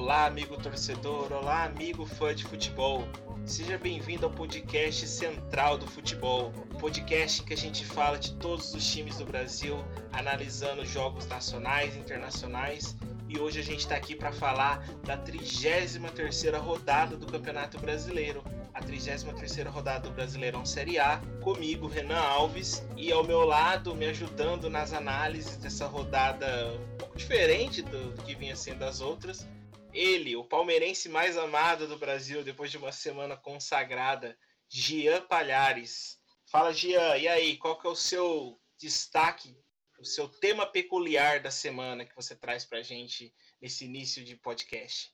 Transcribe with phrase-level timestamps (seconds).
[0.00, 3.02] Olá, amigo torcedor, olá, amigo fã de futebol.
[3.44, 8.72] Seja bem-vindo ao podcast Central do Futebol, podcast em que a gente fala de todos
[8.72, 12.96] os times do Brasil, analisando jogos nacionais e internacionais.
[13.28, 18.80] E hoje a gente está aqui para falar da 33ª rodada do Campeonato Brasileiro, a
[18.80, 24.70] 33ª rodada do Brasileirão Série A, comigo, Renan Alves, e ao meu lado, me ajudando
[24.70, 29.44] nas análises dessa rodada um pouco diferente do, do que vinha sendo as outras,
[29.92, 34.36] ele, o palmeirense mais amado do Brasil depois de uma semana consagrada,
[34.68, 36.18] Gian Palhares.
[36.50, 39.56] Fala, Gian, e aí, qual que é o seu destaque,
[39.98, 45.12] o seu tema peculiar da semana que você traz pra gente nesse início de podcast?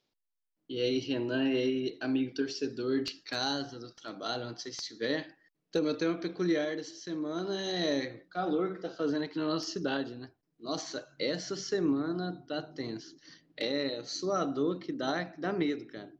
[0.69, 5.37] E aí, Renan, e aí, amigo torcedor de casa, do trabalho, onde você estiver.
[5.69, 9.71] Então, meu tema peculiar dessa semana é o calor que tá fazendo aqui na nossa
[9.71, 10.33] cidade, né?
[10.59, 13.17] Nossa, essa semana tá tenso
[13.57, 16.13] é suador que dá, que dá medo, cara.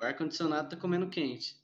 [0.00, 1.56] O ar-condicionado tá comendo quente.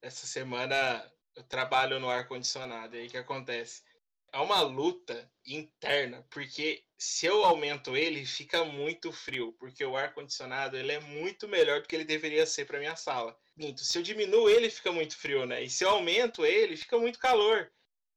[0.00, 3.82] Essa semana eu trabalho no ar-condicionado, e aí que acontece?
[4.32, 10.76] É uma luta interna, porque se eu aumento ele, fica muito frio, porque o ar-condicionado
[10.76, 13.36] ele é muito melhor do que ele deveria ser para minha sala.
[13.76, 15.62] Se eu diminuo ele, fica muito frio, né?
[15.62, 17.72] E se eu aumento ele, fica muito calor.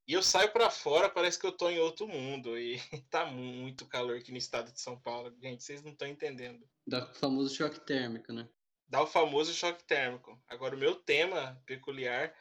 [0.10, 2.58] E eu saio para fora, parece que eu tô em outro mundo.
[2.58, 2.80] E
[3.12, 5.32] tá muito calor aqui no estado de São Paulo.
[5.40, 6.68] Gente, vocês não estão entendendo.
[6.88, 8.50] Dá o famoso choque térmico, né?
[8.88, 10.42] Dá o famoso choque térmico.
[10.48, 12.36] Agora, o meu tema peculiar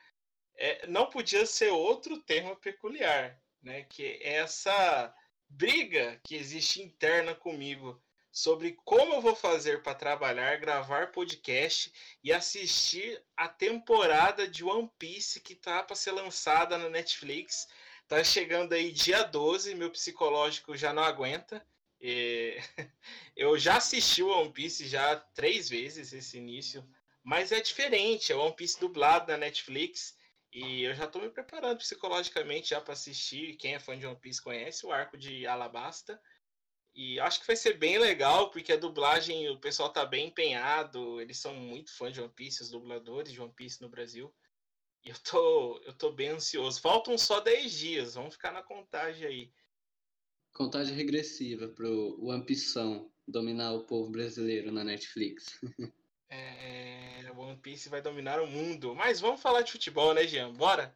[0.56, 3.82] é, não podia ser outro tema peculiar, né?
[3.82, 5.14] Que é essa
[5.46, 8.02] briga que existe interna comigo
[8.38, 14.88] sobre como eu vou fazer para trabalhar, gravar podcast e assistir a temporada de One
[14.96, 17.66] Piece que tá para ser lançada na Netflix.
[18.06, 21.66] Tá chegando aí dia 12, meu psicológico já não aguenta.
[22.00, 22.56] E...
[23.36, 26.88] eu já assisti o One Piece já três vezes esse início,
[27.24, 30.16] mas é diferente, é One Piece dublado na Netflix.
[30.52, 33.56] E eu já estou me preparando psicologicamente já para assistir.
[33.56, 36.22] Quem é fã de One Piece conhece o arco de Alabasta.
[36.98, 41.20] E acho que vai ser bem legal, porque a dublagem, o pessoal tá bem empenhado,
[41.20, 44.34] eles são muito fãs de One Piece, os dubladores de One Piece no Brasil.
[45.04, 46.80] E eu tô, eu tô bem ansioso.
[46.80, 49.52] Faltam só 10 dias, vamos ficar na contagem aí.
[50.52, 52.74] Contagem regressiva pro One Piece
[53.28, 55.56] dominar o povo brasileiro na Netflix.
[56.28, 58.92] é, One Piece vai dominar o mundo.
[58.96, 60.52] Mas vamos falar de futebol, né, Jean?
[60.52, 60.92] Bora?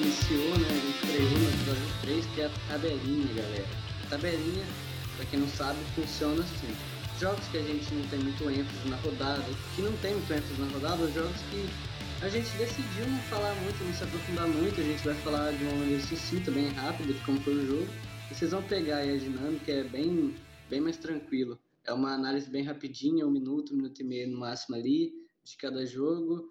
[0.00, 0.66] Iniciou, né?
[0.68, 3.66] A gente estreou no episódio 3, que é a tabelinha, galera.
[4.04, 4.64] A tabelinha,
[5.16, 6.74] pra quem não sabe, funciona assim.
[7.20, 9.44] Jogos que a gente não tem muito ênfase na rodada,
[9.76, 11.68] que não tem muito ênfase na rodada, os jogos que
[12.22, 15.64] a gente decidiu não falar muito, não se aprofundar muito, a gente vai falar de
[15.64, 17.88] uma maneira sucinta, bem rápida, de como foi o jogo.
[18.30, 20.34] E vocês vão pegar aí a dinâmica, é bem,
[20.70, 21.58] bem mais tranquilo.
[21.86, 25.12] É uma análise bem rapidinha, um minuto, um minuto e meio no máximo ali,
[25.44, 26.48] de cada jogo.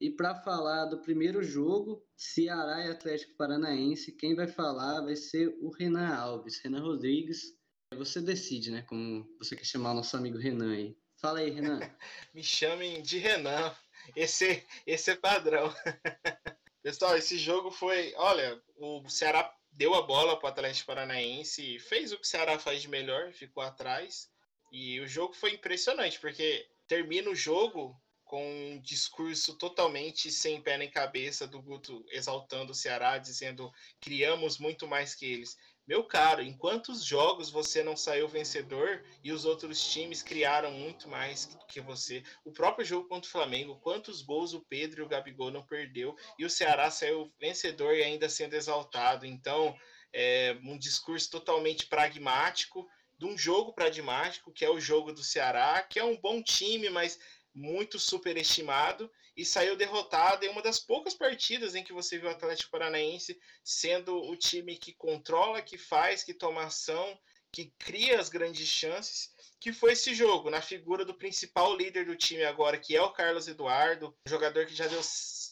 [0.00, 5.48] E para falar do primeiro jogo, Ceará e Atlético Paranaense, quem vai falar vai ser
[5.60, 7.58] o Renan Alves, Renan Rodrigues.
[7.96, 8.82] Você decide, né?
[8.82, 10.96] Como você quer chamar o nosso amigo Renan aí.
[11.16, 11.80] Fala aí, Renan.
[12.32, 13.74] Me chamem de Renan.
[14.14, 15.74] Esse, esse é padrão.
[16.80, 18.14] Pessoal, esse jogo foi.
[18.16, 22.58] Olha, o Ceará deu a bola para o Atlético Paranaense, fez o que o Ceará
[22.58, 24.30] faz de melhor, ficou atrás.
[24.70, 30.76] E o jogo foi impressionante, porque termina o jogo com um discurso totalmente sem pé
[30.76, 35.56] nem cabeça do Guto exaltando o Ceará, dizendo criamos muito mais que eles.
[35.86, 41.08] Meu caro, em quantos jogos você não saiu vencedor e os outros times criaram muito
[41.08, 42.22] mais que você?
[42.44, 46.14] O próprio jogo contra o Flamengo, quantos gols o Pedro e o Gabigol não perdeu
[46.38, 49.24] e o Ceará saiu vencedor e ainda sendo exaltado.
[49.24, 49.74] Então,
[50.12, 52.86] é um discurso totalmente pragmático
[53.18, 56.88] de um jogo pragmático, que é o jogo do Ceará, que é um bom time,
[56.88, 57.18] mas
[57.58, 62.32] muito superestimado e saiu derrotado em uma das poucas partidas em que você viu o
[62.32, 67.18] Atlético Paranaense sendo o time que controla, que faz, que toma ação,
[67.52, 72.16] que cria as grandes chances, que foi esse jogo, na figura do principal líder do
[72.16, 75.00] time agora, que é o Carlos Eduardo, um jogador que já deu,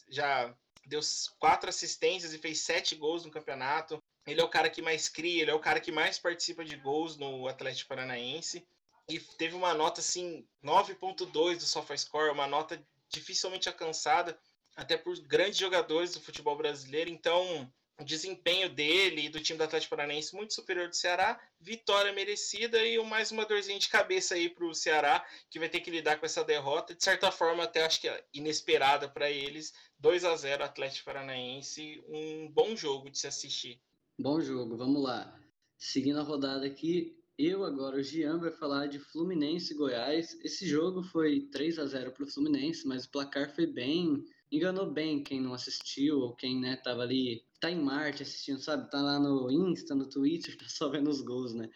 [0.09, 0.55] já
[0.85, 1.01] deu
[1.39, 4.01] quatro assistências e fez sete gols no campeonato.
[4.25, 6.77] Ele é o cara que mais cria, ele é o cara que mais participa de
[6.77, 8.65] gols no Atlético Paranaense
[9.09, 14.37] e teve uma nota assim 9.2 do SofaScore, uma nota dificilmente alcançada
[14.75, 17.09] até por grandes jogadores do futebol brasileiro.
[17.09, 22.13] Então, o desempenho dele e do time do Atlético Paranaense muito superior do Ceará, vitória
[22.13, 25.89] merecida e mais uma dorzinha de cabeça aí para o Ceará, que vai ter que
[25.89, 30.25] lidar com essa derrota, de certa forma até acho que é inesperada para eles, 2
[30.25, 33.81] a 0 Atlético Paranaense, um bom jogo de se assistir.
[34.19, 35.39] Bom jogo, vamos lá.
[35.77, 40.37] Seguindo a rodada aqui, eu agora, o Gian, vai falar de Fluminense e Goiás.
[40.43, 44.91] Esse jogo foi 3 a 0 para o Fluminense, mas o placar foi bem enganou
[44.91, 48.89] bem quem não assistiu ou quem, né, tava ali, tá em Marte assistindo, sabe?
[48.89, 51.69] Tá lá no Insta, no Twitter, tá só vendo os gols, né?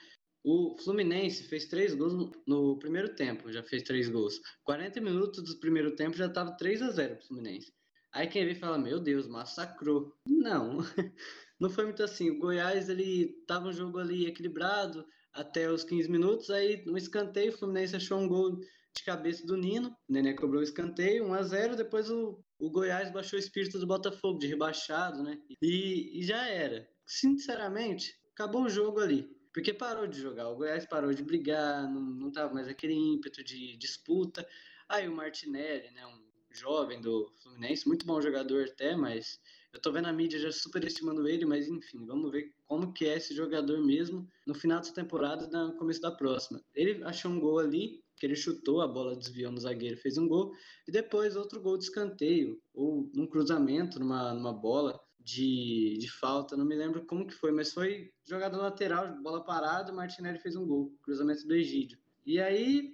[0.43, 4.41] O Fluminense fez três gols no primeiro tempo, já fez três gols.
[4.63, 7.71] 40 minutos do primeiro tempo já tava 3 a 0 pro Fluminense.
[8.11, 10.15] Aí quem vê fala, meu Deus, massacrou.
[10.27, 10.79] Não,
[11.59, 12.31] não foi muito assim.
[12.31, 17.53] O Goiás, ele tava um jogo ali equilibrado até os 15 minutos, aí no escanteio
[17.53, 18.59] o Fluminense achou um gol
[18.95, 19.89] de cabeça do Nino.
[19.89, 23.79] O Nenê cobrou o escanteio, 1 a 0 Depois o, o Goiás baixou o espírito
[23.79, 25.37] do Botafogo, de rebaixado, né?
[25.61, 26.87] E, e já era.
[27.05, 29.29] Sinceramente, acabou o jogo ali.
[29.53, 30.49] Porque parou de jogar.
[30.49, 34.47] O Goiás parou de brigar, não, não tava mais aquele ímpeto de disputa.
[34.87, 36.05] Aí o Martinelli, né?
[36.05, 39.39] Um jovem do Fluminense, muito bom jogador até, mas
[39.73, 43.17] eu tô vendo a mídia já superestimando ele, mas enfim, vamos ver como que é
[43.17, 46.61] esse jogador mesmo no final dessa temporada no começo da próxima.
[46.75, 50.27] Ele achou um gol ali, que ele chutou, a bola desviou no zagueiro, fez um
[50.27, 50.53] gol,
[50.87, 56.57] e depois outro gol de escanteio, ou num cruzamento, numa, numa bola de, de falta,
[56.57, 60.55] não me lembro como que foi, mas foi jogada lateral, bola parada, o Martinelli fez
[60.55, 61.97] um gol, cruzamento do Egídio.
[62.25, 62.93] E aí,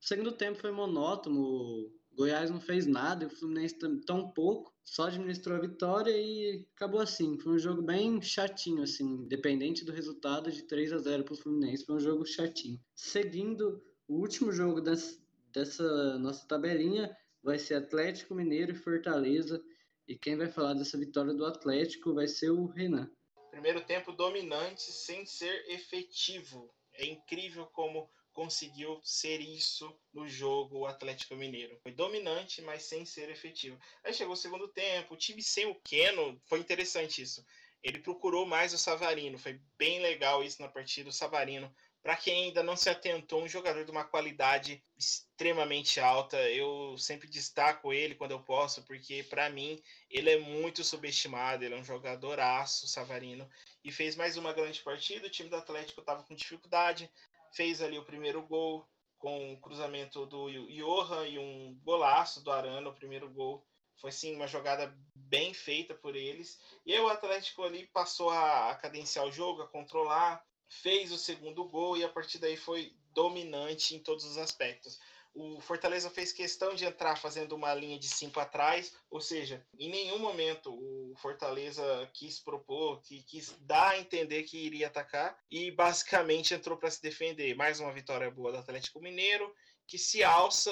[0.00, 5.56] o segundo tempo foi monótono, Goiás não fez nada, o Fluminense tão pouco, só administrou
[5.56, 7.38] a vitória e acabou assim.
[7.38, 11.36] Foi um jogo bem chatinho, assim, independente do resultado de 3 a 0 para o
[11.38, 12.78] Fluminense, foi um jogo chatinho.
[12.94, 15.18] Seguindo o último jogo dessa,
[15.50, 17.10] dessa nossa tabelinha
[17.42, 19.64] vai ser Atlético Mineiro e Fortaleza.
[20.06, 23.10] E quem vai falar dessa vitória do Atlético vai ser o Renan.
[23.50, 26.70] Primeiro tempo dominante sem ser efetivo.
[26.92, 28.10] É incrível como
[28.40, 31.78] conseguiu ser isso no jogo Atlético Mineiro.
[31.82, 33.78] Foi dominante, mas sem ser efetivo.
[34.02, 37.44] Aí chegou o segundo tempo, o time sem o Keno, foi interessante isso.
[37.82, 41.10] Ele procurou mais o Savarino, foi bem legal isso na partida.
[41.10, 41.70] O Savarino
[42.02, 46.36] para quem ainda não se atentou, um jogador de uma qualidade extremamente alta.
[46.48, 49.78] Eu sempre destaco ele quando eu posso, porque para mim
[50.08, 51.62] ele é muito subestimado.
[51.62, 53.48] Ele é um jogador aço, Savarino,
[53.84, 55.26] e fez mais uma grande partida.
[55.26, 57.10] O time do Atlético estava com dificuldade,
[57.52, 58.86] fez ali o primeiro gol
[59.18, 63.66] com o cruzamento do Johan e um golaço do Arana, o primeiro gol.
[64.00, 66.58] Foi sim uma jogada bem feita por eles.
[66.86, 71.18] E aí o Atlético ali passou a, a cadenciar o jogo, a controlar fez o
[71.18, 74.98] segundo gol e a partir daí foi dominante em todos os aspectos.
[75.34, 79.88] O Fortaleza fez questão de entrar fazendo uma linha de cinco atrás, ou seja, em
[79.88, 85.70] nenhum momento o Fortaleza quis propor, que quis dar a entender que iria atacar e
[85.70, 87.54] basicamente entrou para se defender.
[87.54, 89.54] Mais uma vitória boa do Atlético Mineiro
[89.90, 90.70] que se alça,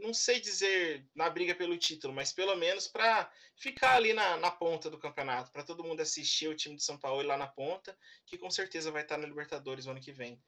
[0.00, 4.48] não sei dizer na briga pelo título, mas pelo menos para ficar ali na, na
[4.48, 7.98] ponta do campeonato, para todo mundo assistir o time de São Paulo lá na ponta,
[8.24, 10.40] que com certeza vai estar na Libertadores no ano que vem.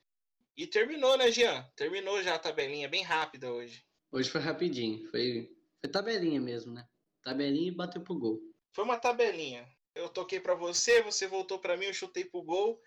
[0.56, 1.62] E terminou, né, Jean?
[1.74, 3.82] Terminou já a tabelinha, bem rápida hoje.
[4.12, 5.50] Hoje foi rapidinho, foi,
[5.80, 6.86] foi tabelinha mesmo, né?
[7.22, 8.40] Tabelinha e bateu pro gol.
[8.74, 9.66] Foi uma tabelinha.
[9.94, 12.80] Eu toquei para você, você voltou para mim, eu chutei pro gol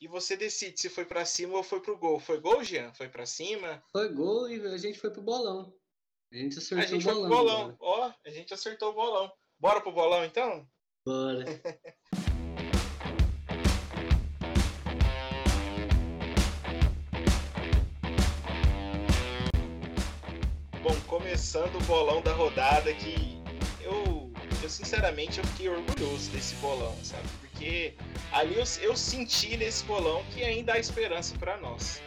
[0.00, 2.20] e você decide se foi para cima ou foi pro gol.
[2.20, 2.92] Foi gol, Jean?
[2.94, 3.82] Foi para cima?
[3.92, 5.74] Foi gol e a gente foi pro bolão.
[6.32, 7.28] A gente acertou a gente o bolão.
[7.28, 7.76] Foi pro bolão.
[7.80, 9.32] Ó, a gente acertou o bolão.
[9.58, 10.68] Bora pro bolão então?
[11.04, 11.44] Bora.
[21.42, 23.42] começando o bolão da rodada que
[23.80, 24.32] eu,
[24.62, 27.28] eu sinceramente eu fiquei orgulhoso desse bolão, sabe?
[27.40, 27.94] Porque
[28.30, 32.00] ali eu, eu senti nesse bolão que ainda há esperança para nós.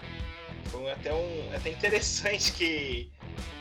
[0.72, 3.12] Foi até, um, até interessante que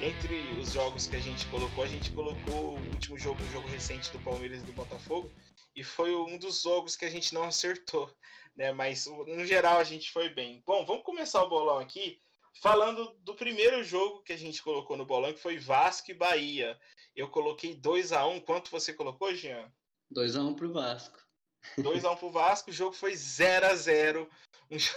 [0.01, 3.67] entre os jogos que a gente colocou, a gente colocou o último jogo, o jogo
[3.67, 5.29] recente do Palmeiras e do Botafogo,
[5.75, 8.09] e foi um dos jogos que a gente não acertou,
[8.57, 8.73] né?
[8.73, 10.63] Mas no geral a gente foi bem.
[10.65, 12.21] Bom, vamos começar o bolão aqui
[12.61, 16.79] falando do primeiro jogo que a gente colocou no bolão, que foi Vasco e Bahia.
[17.15, 18.41] Eu coloquei 2 a 1 um.
[18.41, 19.71] Quanto você colocou, Jean?
[20.11, 21.25] 2 a 1 um pro Vasco.
[21.79, 24.29] 2x1 pro Vasco, o jogo foi 0 a 0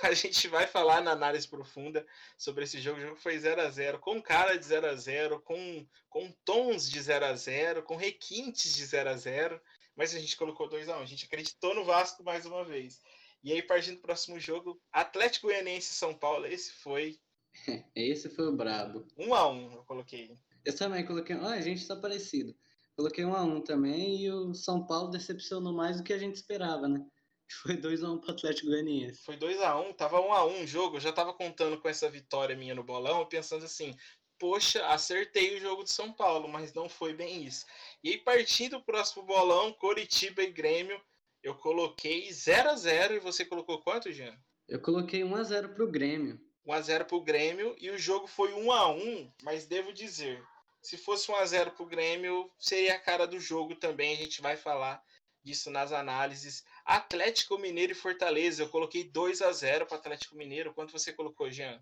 [0.03, 2.05] A gente vai falar na análise profunda
[2.37, 2.99] sobre esse jogo.
[2.99, 6.89] O jogo foi 0 a 0 com cara de 0 a 0 com, com tons
[6.89, 9.61] de 0 a 0 com requintes de 0 a 0
[9.95, 13.01] mas a gente colocou 2 a 1 A gente acreditou no Vasco mais uma vez.
[13.43, 17.19] E aí, partindo do próximo jogo, Atlético Goianiense São Paulo, esse foi.
[17.95, 19.05] Esse foi o brabo.
[19.17, 20.37] 1 a 1 eu coloquei.
[20.65, 21.35] Eu também coloquei.
[21.35, 22.55] Ah, a gente tá parecido.
[22.97, 26.35] Coloquei um a um também e o São Paulo decepcionou mais do que a gente
[26.35, 27.05] esperava, né?
[27.61, 29.21] Foi 2x1 um pro Atlético Goianiense.
[29.23, 32.55] Foi 2x1, um, tava 1x1 um o jogo, eu já tava contando com essa vitória
[32.55, 33.95] minha no bolão, pensando assim,
[34.39, 37.65] poxa, acertei o jogo de São Paulo, mas não foi bem isso.
[38.03, 40.99] E aí, partindo do próximo bolão, Coritiba e Grêmio,
[41.43, 44.35] eu coloquei 0 x 0 e você colocou quanto, Jean?
[44.67, 46.46] Eu coloquei 1 x 0 pro Grêmio.
[46.67, 50.43] 1 x 0 pro Grêmio e o jogo foi 1 x 1, mas devo dizer,
[50.81, 54.41] se fosse 1 x 0 pro Grêmio, seria a cara do jogo também, a gente
[54.41, 55.01] vai falar
[55.43, 56.65] disso nas análises.
[56.85, 60.73] Atlético Mineiro e Fortaleza, eu coloquei 2 x 0 para Atlético Mineiro.
[60.73, 61.81] Quanto você colocou, Jean?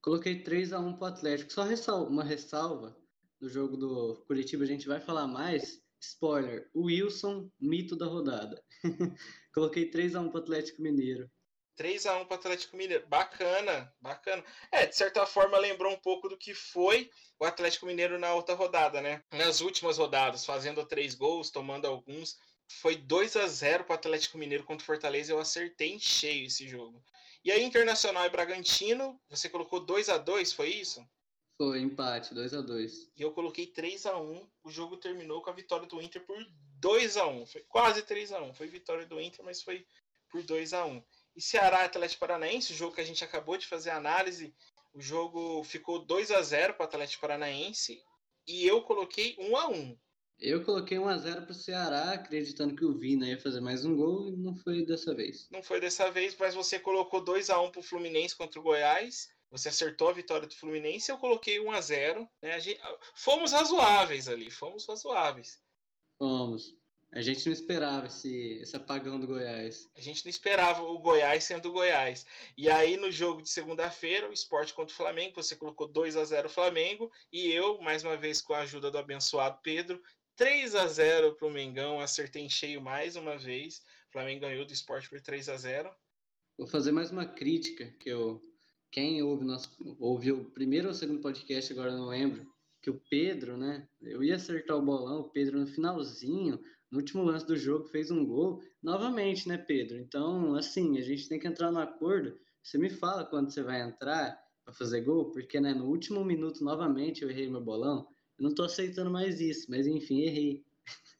[0.00, 1.52] Coloquei 3 x 1 pro Atlético.
[1.52, 2.96] Só uma ressalva
[3.40, 5.82] do jogo do Curitiba, a gente vai falar mais.
[6.00, 8.62] Spoiler, o Wilson, mito da rodada.
[9.52, 11.28] Coloquei 3 x 1 pro Atlético Mineiro.
[11.80, 13.06] 3 x 1 para Atlético Mineiro.
[13.06, 14.44] Bacana, bacana.
[14.70, 18.54] É, de certa forma lembrou um pouco do que foi o Atlético Mineiro na outra
[18.54, 19.24] rodada, né?
[19.32, 22.36] Nas últimas rodadas, fazendo três gols, tomando alguns.
[22.68, 25.32] Foi 2 x 0 para o Atlético Mineiro contra o Fortaleza.
[25.32, 27.02] Eu acertei em cheio esse jogo.
[27.42, 31.02] E aí, Internacional e Bragantino, você colocou 2 x 2 foi isso?
[31.56, 35.48] Foi, empate, 2 x 2 E eu coloquei 3 x 1 O jogo terminou com
[35.48, 36.36] a vitória do Inter por
[36.78, 39.86] 2 x 1 Foi quase 3 x 1 Foi vitória do Inter, mas foi
[40.30, 41.02] por 2 x 1
[41.34, 44.54] E Ceará Atlético Paranaense, o jogo que a gente acabou de fazer a análise,
[44.92, 48.02] o jogo ficou 2 x 0 para o Atlético Paranaense.
[48.46, 49.98] E eu coloquei 1 x 1
[50.40, 54.36] eu coloquei 1x0 pro Ceará, acreditando que o Vina ia fazer mais um gol e
[54.36, 55.46] não foi dessa vez.
[55.50, 59.28] Não foi dessa vez, mas você colocou 2x1 pro Fluminense contra o Goiás.
[59.50, 62.58] Você acertou a vitória do Fluminense, eu coloquei 1 a 0 né?
[62.58, 62.80] gente...
[63.14, 65.60] Fomos razoáveis ali, fomos razoáveis.
[66.18, 66.74] Fomos.
[67.12, 69.90] A gente não esperava esse, esse apagão do Goiás.
[69.96, 72.24] A gente não esperava o Goiás sendo o Goiás.
[72.56, 76.24] E aí, no jogo de segunda-feira, o esporte contra o Flamengo, você colocou 2 a
[76.24, 77.10] 0 Flamengo.
[77.32, 80.00] E eu, mais uma vez, com a ajuda do abençoado Pedro,
[80.36, 82.00] 3 a 0 para o Mengão.
[82.00, 83.82] Acertei em cheio mais uma vez.
[84.08, 85.90] O Flamengo ganhou do esporte por 3 a 0
[86.56, 88.40] Vou fazer mais uma crítica que eu
[88.90, 92.44] quem ouve nosso, ouviu o primeiro ou segundo podcast, agora não lembro,
[92.80, 93.86] que o Pedro, né?
[94.00, 96.60] Eu ia acertar o bolão, o Pedro no finalzinho,
[96.90, 98.62] no último lance do jogo, fez um gol.
[98.82, 99.98] Novamente, né, Pedro?
[99.98, 102.38] Então, assim, a gente tem que entrar no acordo.
[102.62, 106.64] Você me fala quando você vai entrar para fazer gol, porque né, no último minuto,
[106.64, 108.08] novamente, eu errei meu bolão.
[108.38, 110.64] Eu não tô aceitando mais isso, mas enfim, errei.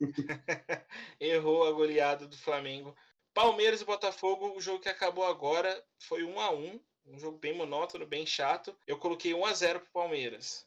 [1.21, 2.97] Errou a goleada do Flamengo.
[3.33, 7.57] Palmeiras e Botafogo, o jogo que acabou agora foi 1 a 1 um jogo bem
[7.57, 8.77] monótono, bem chato.
[8.87, 10.67] Eu coloquei 1 a 0 pro Palmeiras.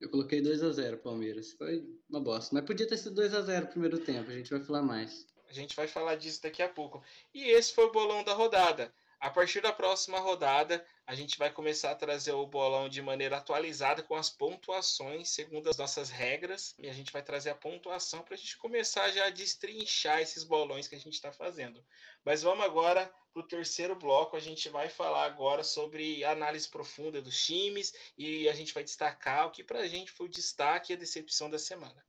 [0.00, 1.52] Eu coloquei 2 a 0 Palmeiras.
[1.52, 2.54] Foi uma bosta.
[2.54, 4.30] Mas podia ter sido 2 a 0 no primeiro tempo.
[4.30, 5.26] A gente vai falar mais.
[5.48, 7.02] A gente vai falar disso daqui a pouco.
[7.34, 8.92] E esse foi o bolão da rodada.
[9.20, 13.36] A partir da próxima rodada, a gente vai começar a trazer o bolão de maneira
[13.36, 16.74] atualizada com as pontuações segundo as nossas regras.
[16.78, 20.42] E a gente vai trazer a pontuação para a gente começar já a destrinchar esses
[20.42, 21.84] bolões que a gente está fazendo.
[22.24, 24.38] Mas vamos agora para o terceiro bloco.
[24.38, 29.46] A gente vai falar agora sobre análise profunda dos times e a gente vai destacar
[29.46, 32.02] o que para a gente foi o destaque e a decepção da semana.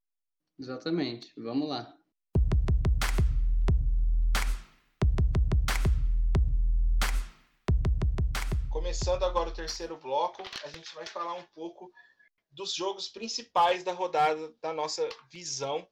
[0.58, 1.30] Exatamente.
[1.36, 1.94] Vamos lá.
[8.92, 11.90] Começando agora o terceiro bloco, a gente vai falar um pouco
[12.52, 15.88] dos jogos principais da rodada, da nossa visão.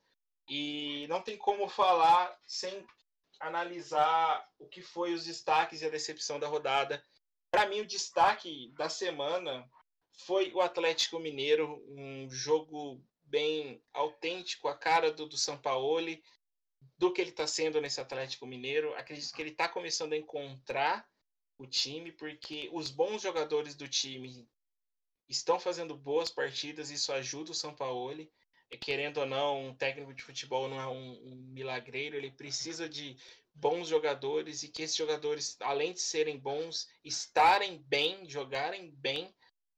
[0.49, 2.85] E não tem como falar sem
[3.39, 7.01] analisar o que foi os destaques e a decepção da rodada.
[7.49, 9.65] Para mim, o destaque da semana
[10.25, 16.21] foi o Atlético Mineiro, um jogo bem autêntico, a cara do, do Sampaoli,
[16.97, 18.93] do que ele está sendo nesse Atlético Mineiro.
[18.95, 21.07] Acredito que ele está começando a encontrar
[21.59, 24.47] o time, porque os bons jogadores do time
[25.27, 28.27] estão fazendo boas partidas, isso ajuda o São Paulo.
[28.71, 32.87] E, querendo ou não, um técnico de futebol não é um, um milagreiro, ele precisa
[32.87, 33.17] de
[33.53, 39.35] bons jogadores e que esses jogadores, além de serem bons, estarem bem, jogarem bem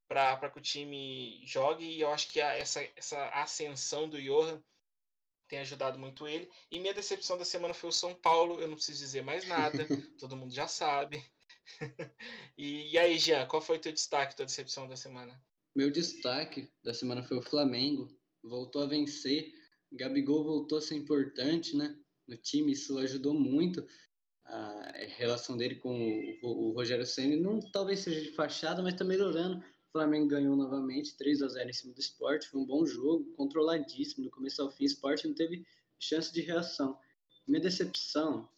[0.07, 1.85] para que o time jogue.
[1.85, 4.61] E eu acho que a, essa, essa ascensão do Johan
[5.47, 6.51] tem ajudado muito ele.
[6.69, 8.59] E minha decepção da semana foi o São Paulo.
[8.59, 9.87] Eu não preciso dizer mais nada,
[10.19, 11.23] todo mundo já sabe.
[12.57, 15.39] e, e, aí, Jean, qual foi o teu destaque, tua decepção da semana?
[15.75, 18.09] Meu destaque da semana foi o Flamengo.
[18.43, 19.53] Voltou a vencer.
[19.91, 21.97] Gabigol voltou a ser importante, né?
[22.27, 23.85] No time, isso ajudou muito.
[24.45, 29.03] A relação dele com o, o Rogério Senna não talvez seja de fachada, mas tá
[29.03, 29.57] melhorando.
[29.57, 32.47] O Flamengo ganhou novamente 3 a 0 em cima do esporte.
[32.47, 34.25] Foi um bom jogo, controladíssimo.
[34.25, 35.65] Do começo ao fim, o esporte não teve
[35.99, 36.97] chance de reação.
[37.47, 38.49] Minha decepção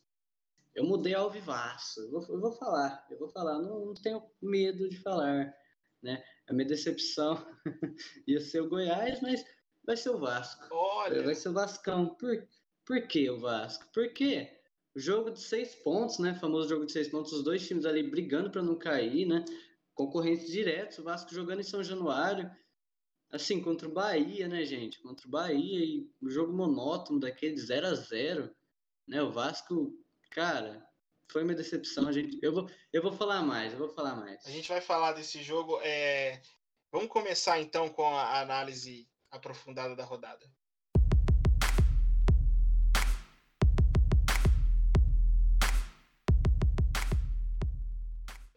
[0.75, 2.01] eu mudei ao vivaço.
[2.01, 5.53] Eu vou, eu vou falar, eu vou falar, não, não, tenho medo de falar,
[6.01, 6.23] né?
[6.47, 7.45] A minha decepção
[8.27, 9.45] ia ser o Goiás, mas
[9.85, 10.67] vai ser o Vasco.
[10.71, 11.23] Olha.
[11.23, 12.15] Vai ser o Vascão.
[12.15, 12.47] Por,
[12.85, 13.87] por que o Vasco?
[13.93, 14.49] Porque
[14.95, 16.35] o jogo de seis pontos, né?
[16.35, 19.45] Famoso jogo de seis pontos, os dois times ali brigando para não cair, né?
[19.93, 22.49] Concorrentes diretos, o Vasco jogando em São Januário.
[23.31, 25.01] Assim, contra o Bahia, né, gente?
[25.01, 28.55] Contra o Bahia e o jogo monótono daquele 0 a 0
[29.07, 29.21] né?
[29.21, 29.91] O Vasco,
[30.33, 30.83] cara,
[31.31, 32.07] foi uma decepção.
[32.07, 34.45] A gente, eu, vou, eu vou falar mais, eu vou falar mais.
[34.45, 35.79] A gente vai falar desse jogo.
[35.81, 36.41] É...
[36.91, 40.51] Vamos começar então com a análise aprofundada da rodada.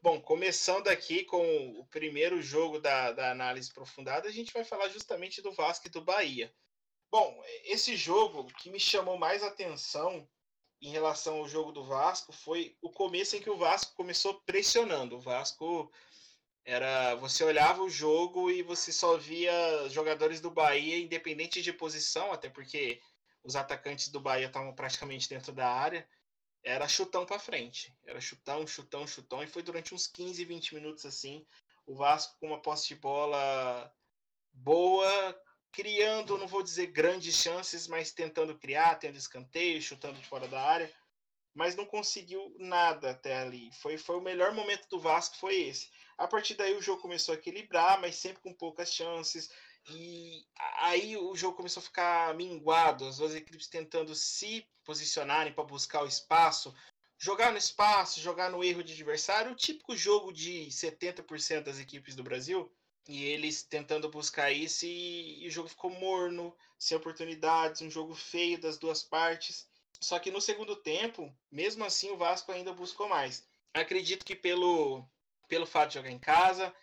[0.03, 4.89] Bom, começando aqui com o primeiro jogo da, da análise aprofundada, a gente vai falar
[4.89, 6.55] justamente do Vasco e do Bahia.
[7.11, 10.29] Bom, esse jogo que me chamou mais atenção
[10.81, 15.17] em relação ao jogo do Vasco foi o começo em que o Vasco começou pressionando.
[15.17, 15.91] O Vasco
[16.65, 19.53] era você olhava o jogo e você só via
[19.89, 23.01] jogadores do Bahia independente de posição, até porque
[23.43, 26.07] os atacantes do Bahia estavam praticamente dentro da área.
[26.63, 27.97] Era chutão para frente.
[28.05, 31.47] Era chutão, chutão, chutão e foi durante uns 15, 20 minutos assim,
[31.87, 33.93] o Vasco com uma posse de bola
[34.53, 35.41] boa,
[35.77, 40.59] criando, não vou dizer grandes chances, mas tentando criar, tendo escanteio, chutando de fora da
[40.59, 40.91] área,
[41.55, 43.71] mas não conseguiu nada até ali.
[43.75, 45.91] Foi, foi o melhor momento do Vasco, foi esse.
[46.17, 49.51] A partir daí o jogo começou a equilibrar, mas sempre com poucas chances.
[49.91, 50.47] E
[50.79, 56.03] aí o jogo começou a ficar minguado, as duas equipes tentando se posicionarem para buscar
[56.03, 56.75] o espaço,
[57.19, 62.17] jogar no espaço, jogar no erro de adversário, o típico jogo de 70% das equipes
[62.17, 62.75] do Brasil
[63.09, 68.15] e eles tentando buscar isso e, e, o jogo ficou morno, sem oportunidades, um jogo
[68.15, 69.67] feio das duas partes.
[70.01, 73.47] Só que no segundo tempo, mesmo assim, o Vasco ainda buscou mais.
[73.73, 75.05] Acredito que pelo,
[75.49, 76.75] pelo fato de jogar em casa,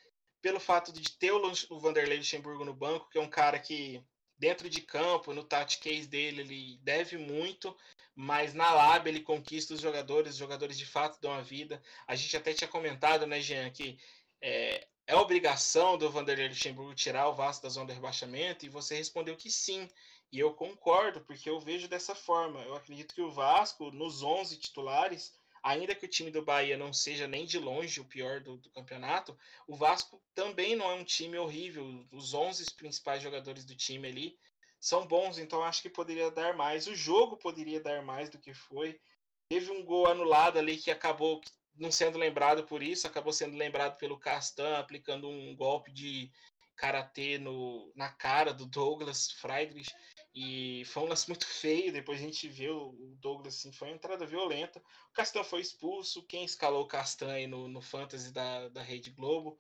[0.41, 4.03] pelo fato de ter o, o Vanderlei Luxemburgo no banco, que é um cara que
[4.37, 7.75] dentro de campo, no case dele, ele deve muito,
[8.15, 11.81] mas na Lab ele conquista os jogadores, os jogadores de fato dão a vida.
[12.07, 13.97] A gente até tinha comentado, né, Jean, que
[14.41, 18.65] é, é obrigação do Vanderlei Luxemburgo tirar o Vasco da zona de rebaixamento?
[18.65, 19.89] E você respondeu que sim.
[20.31, 22.61] E eu concordo, porque eu vejo dessa forma.
[22.61, 26.93] Eu acredito que o Vasco, nos 11 titulares, ainda que o time do Bahia não
[26.93, 31.03] seja nem de longe o pior do, do campeonato, o Vasco também não é um
[31.03, 32.05] time horrível.
[32.11, 34.37] Os 11 principais jogadores do time ali
[34.79, 36.87] são bons, então acho que poderia dar mais.
[36.87, 38.99] O jogo poderia dar mais do que foi.
[39.49, 41.41] Teve um gol anulado ali que acabou
[41.75, 46.31] não sendo lembrado por isso, acabou sendo lembrado pelo Castan aplicando um golpe de
[46.75, 49.91] karatê no, na cara do Douglas Friedrich
[50.35, 51.93] e foi um lance muito feio.
[51.93, 54.79] Depois a gente viu o Douglas assim, foi uma entrada violenta.
[54.79, 56.23] O Castan foi expulso.
[56.23, 59.57] Quem escalou o Castan aí no, no Fantasy da, da Rede Globo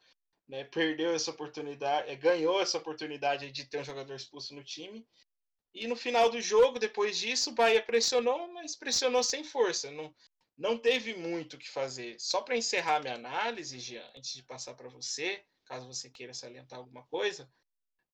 [0.47, 5.05] né, perdeu essa oportunidade, é, ganhou essa oportunidade de ter um jogador expulso no time.
[5.73, 9.89] E no final do jogo, depois disso, o Bahia pressionou, mas pressionou sem força.
[9.89, 10.13] Não,
[10.57, 12.19] não teve muito o que fazer.
[12.19, 16.79] Só para encerrar minha análise, Jean, antes de passar para você, caso você queira salientar
[16.79, 17.49] alguma coisa,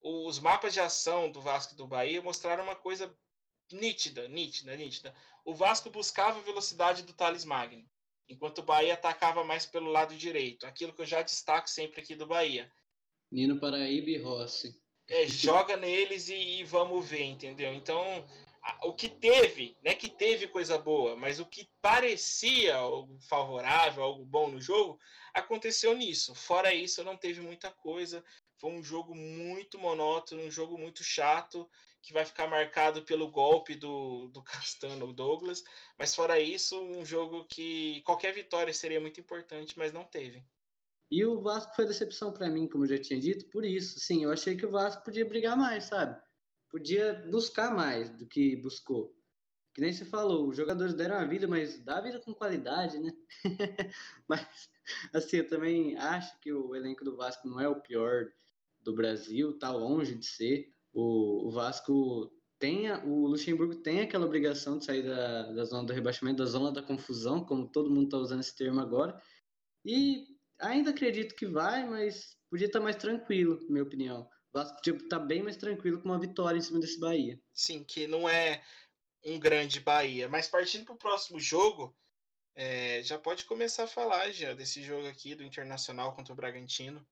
[0.01, 3.13] os mapas de ação do Vasco e do Bahia mostraram uma coisa
[3.71, 5.15] nítida, nítida, nítida.
[5.43, 7.85] O Vasco buscava a velocidade do Thales Magno,
[8.27, 10.65] enquanto o Bahia atacava mais pelo lado direito.
[10.65, 12.71] Aquilo que eu já destaco sempre aqui do Bahia.
[13.31, 14.79] Nino Paraíba e Rossi.
[15.07, 17.73] É, joga neles e, e, vamos ver, entendeu?
[17.73, 18.25] Então,
[18.83, 24.25] o que teve, né, que teve coisa boa, mas o que parecia algo favorável, algo
[24.25, 24.99] bom no jogo,
[25.33, 26.35] aconteceu nisso.
[26.35, 28.23] Fora isso, não teve muita coisa.
[28.57, 31.69] Foi um jogo muito monótono, um jogo muito chato,
[32.01, 35.63] que vai ficar marcado pelo golpe do, do Castano Douglas.
[35.97, 40.43] Mas fora isso, um jogo que qualquer vitória seria muito importante, mas não teve.
[41.11, 43.99] E o Vasco foi decepção para mim, como eu já tinha dito, por isso.
[43.99, 46.21] Sim, eu achei que o Vasco podia brigar mais, sabe?
[46.69, 49.15] Podia buscar mais do que buscou.
[49.73, 52.99] Que nem você falou, os jogadores deram a vida, mas dá a vida com qualidade,
[52.99, 53.11] né?
[54.27, 54.69] mas,
[55.13, 58.27] assim, eu também acho que o elenco do Vasco não é o pior
[58.81, 60.73] do Brasil, tá longe de ser.
[60.91, 65.93] O, o Vasco tem, o Luxemburgo tem aquela obrigação de sair da, da zona do
[65.93, 69.21] rebaixamento, da zona da confusão, como todo mundo está usando esse termo agora.
[69.85, 70.25] E
[70.59, 74.29] ainda acredito que vai, mas podia estar tá mais tranquilo, na minha opinião.
[74.53, 77.39] O Vasco tipo, tá bem mais tranquilo com uma vitória em cima desse Bahia.
[77.53, 78.63] Sim, que não é
[79.25, 80.27] um grande Bahia.
[80.27, 81.95] Mas partindo para o próximo jogo,
[82.55, 87.05] é, já pode começar a falar já desse jogo aqui do Internacional contra o Bragantino.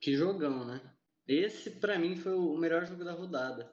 [0.00, 0.80] Que jogão, né?
[1.26, 3.72] Esse, para mim, foi o melhor jogo da rodada.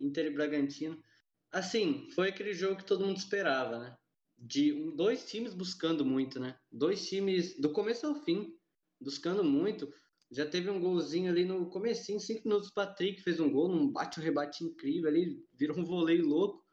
[0.00, 1.02] Inter e Bragantino.
[1.50, 3.96] Assim, foi aquele jogo que todo mundo esperava, né?
[4.36, 6.58] De dois times buscando muito, né?
[6.70, 8.58] Dois times do começo ao fim,
[9.00, 9.92] buscando muito
[10.34, 13.90] Já teve um golzinho ali no comecinho, cinco minutos, o Patrick fez um gol, num
[13.90, 16.64] bate-rebate incrível ali, virou um voleio louco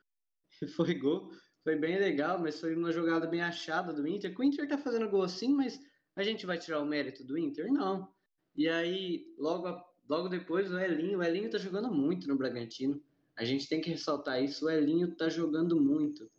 [0.75, 1.31] foi gol.
[1.63, 4.33] Foi bem legal, mas foi uma jogada bem achada do Inter.
[4.37, 5.79] O Inter tá fazendo gol assim, mas
[6.15, 7.71] a gente vai tirar o mérito do Inter?
[7.71, 8.11] Não.
[8.55, 11.19] E aí, logo, logo depois, o Elinho.
[11.19, 13.01] O Elinho tá jogando muito no Bragantino.
[13.37, 14.65] A gente tem que ressaltar isso.
[14.65, 16.29] O Elinho tá jogando muito.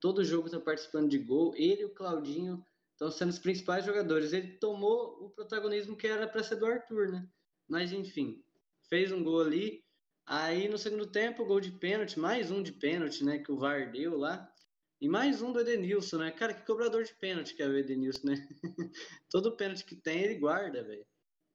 [0.00, 1.54] Todo jogo tá participando de gol.
[1.56, 2.62] Ele e o Claudinho
[2.98, 4.32] estão sendo os principais jogadores.
[4.32, 7.26] Ele tomou o protagonismo que era para ser do Arthur, né?
[7.68, 8.42] Mas enfim,
[8.88, 9.84] fez um gol ali.
[10.26, 13.38] Aí no segundo tempo, gol de pênalti, mais um de pênalti, né?
[13.38, 14.52] Que o VAR deu lá.
[15.00, 16.32] E mais um do Edenilson, né?
[16.32, 18.48] Cara, que cobrador de pênalti que é o Edenilson, né?
[19.30, 21.06] Todo pênalti que tem, ele guarda, velho.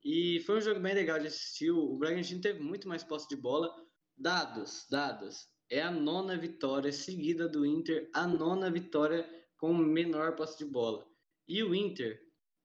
[0.01, 1.71] E foi um jogo bem legal de assistir.
[1.71, 3.69] O Bragantino teve muito mais posse de bola.
[4.17, 5.49] Dados, dados.
[5.69, 9.27] É a nona vitória seguida do Inter, a nona vitória
[9.57, 11.05] com menor posse de bola.
[11.47, 12.21] E o Inter,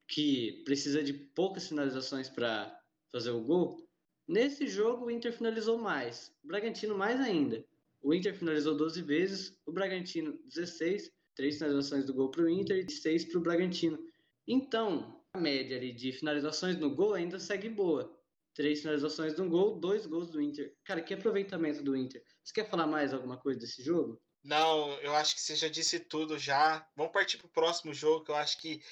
[0.07, 2.79] que precisa de poucas finalizações para
[3.11, 3.89] fazer o gol,
[4.27, 6.33] nesse jogo o Inter finalizou mais.
[6.45, 7.65] O Bragantino mais ainda.
[8.01, 12.85] O Inter finalizou 12 vezes, o Bragantino 16, três finalizações do gol para o Inter
[12.87, 13.99] e seis para o Bragantino.
[14.47, 18.17] Então, a média ali de finalizações no gol ainda segue boa.
[18.55, 20.75] Três finalizações no gol, dois gols do Inter.
[20.85, 22.23] Cara, que aproveitamento do Inter.
[22.43, 24.21] Você quer falar mais alguma coisa desse jogo?
[24.43, 26.87] Não, eu acho que você já disse tudo já.
[26.97, 28.83] Vamos partir para o próximo jogo, que eu acho que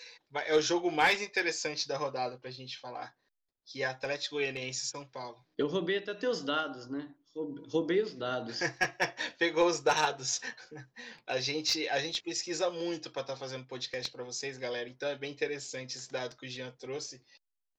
[0.46, 3.16] é o jogo mais interessante da rodada para a gente falar,
[3.64, 5.44] que é Atlético Goianiense São Paulo.
[5.56, 7.14] Eu roubei até teus dados, né?
[7.68, 8.60] Roubei os dados.
[9.38, 10.40] Pegou os dados.
[11.26, 14.88] A gente, a gente pesquisa muito para estar tá fazendo podcast para vocês, galera.
[14.88, 17.22] Então é bem interessante esse dado que o Jean trouxe.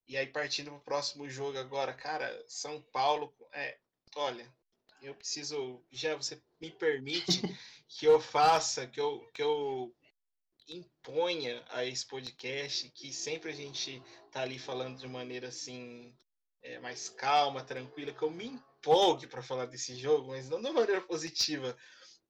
[0.08, 3.36] E aí, partindo para o próximo jogo agora, cara, São Paulo.
[3.51, 3.80] É,
[4.15, 4.47] olha,
[5.01, 5.84] eu preciso.
[5.91, 7.41] Já você me permite
[7.87, 9.95] que eu faça, que eu, que eu
[10.67, 16.13] imponha a esse podcast, que sempre a gente tá ali falando de maneira assim.
[16.63, 20.71] É, mais calma, tranquila, que eu me empolgue para falar desse jogo, mas não de
[20.71, 21.77] maneira positiva,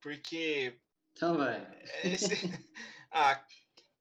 [0.01, 0.79] porque.
[1.13, 1.59] Então vai.
[2.03, 2.27] Esse...
[3.09, 3.43] ah,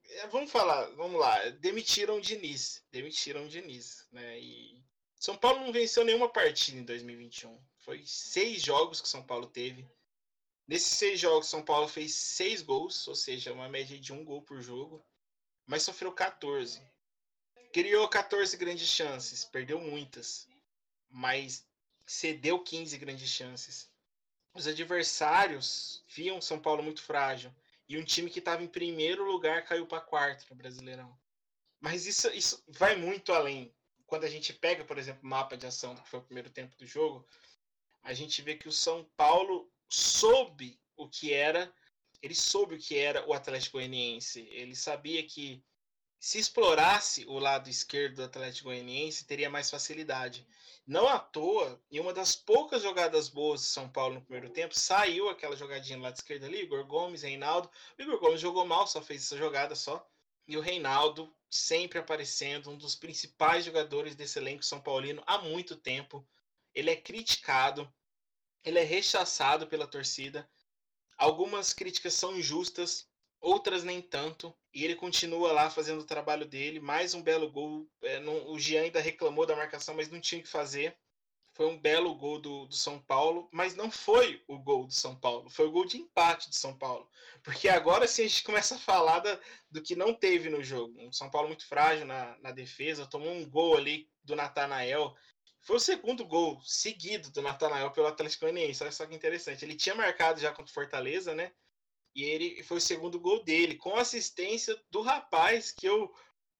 [0.08, 1.38] é, vamos falar, vamos lá.
[1.60, 2.84] Demitiram o Diniz.
[2.90, 4.38] Demitiram o Diniz, né?
[4.38, 4.84] E
[5.18, 7.58] São Paulo não venceu nenhuma partida em 2021.
[7.78, 9.88] Foi seis jogos que São Paulo teve.
[10.66, 14.42] Nesses seis jogos, São Paulo fez seis gols, ou seja, uma média de um gol
[14.42, 15.04] por jogo,
[15.64, 16.82] mas sofreu 14.
[17.72, 20.48] Criou 14 grandes chances, perdeu muitas,
[21.08, 21.64] mas
[22.04, 23.90] cedeu 15 grandes chances.
[24.54, 27.54] Os adversários viam São Paulo muito frágil
[27.88, 31.16] e um time que estava em primeiro lugar caiu para quarto no Brasileirão.
[31.80, 33.72] Mas isso, isso vai muito além.
[34.06, 36.76] Quando a gente pega, por exemplo, o mapa de ação que foi o primeiro tempo
[36.76, 37.26] do jogo,
[38.02, 41.72] a gente vê que o São Paulo soube o que era,
[42.22, 44.40] ele soube o que era o Atlético Goianiense.
[44.50, 45.62] Ele sabia que
[46.18, 50.46] se explorasse o lado esquerdo do Atlético Goianiense, teria mais facilidade.
[50.86, 54.74] Não à toa, em uma das poucas jogadas boas de São Paulo no primeiro tempo,
[54.76, 57.70] saiu aquela jogadinha lá de esquerda ali, Igor Gomes, Reinaldo.
[57.98, 60.08] O Igor Gomes jogou mal, só fez essa jogada só.
[60.48, 65.76] E o Reinaldo sempre aparecendo, um dos principais jogadores desse elenco São Paulino há muito
[65.76, 66.26] tempo.
[66.74, 67.92] Ele é criticado,
[68.66, 70.46] ele é rechaçado pela torcida.
[71.16, 73.08] Algumas críticas são injustas,
[73.40, 74.52] outras nem tanto.
[74.74, 76.80] E ele continua lá fazendo o trabalho dele.
[76.80, 77.88] Mais um belo gol.
[78.02, 80.98] É, não, o Jean ainda reclamou da marcação, mas não tinha o que fazer.
[81.54, 85.16] Foi um belo gol do, do São Paulo, mas não foi o gol do São
[85.16, 87.08] Paulo, foi o gol de empate de São Paulo.
[87.42, 91.00] Porque agora sim a gente começa a falar da, do que não teve no jogo.
[91.00, 95.16] Um São Paulo muito frágil na, na defesa, tomou um gol ali do Natanael,
[95.66, 98.84] foi o segundo gol seguido do Natanael pelo Atlético Goianiense.
[98.84, 99.64] Olha só que interessante.
[99.64, 101.50] Ele tinha marcado já contra o Fortaleza, né?
[102.14, 106.14] E ele foi o segundo gol dele, com assistência do rapaz que eu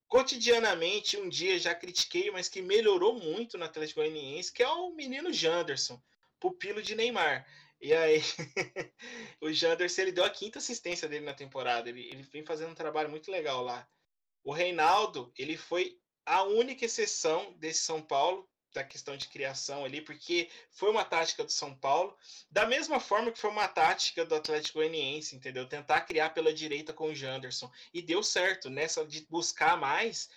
[0.08, 4.90] cotidianamente um dia já critiquei, mas que melhorou muito no Atlético Goianiense, que é o
[4.90, 6.02] menino Janderson,
[6.40, 7.46] pupilo de Neymar.
[7.80, 8.20] E aí,
[9.40, 11.88] o Janderson ele deu a quinta assistência dele na temporada.
[11.88, 13.88] Ele, ele vem fazendo um trabalho muito legal lá.
[14.42, 20.02] O Reinaldo, ele foi a única exceção desse São Paulo da questão de criação ali,
[20.02, 22.16] porque foi uma tática do São Paulo,
[22.50, 25.66] da mesma forma que foi uma tática do Atlético Goianiense, entendeu?
[25.66, 27.72] Tentar criar pela direita com o Janderson.
[27.92, 30.28] E deu certo, nessa de buscar mais,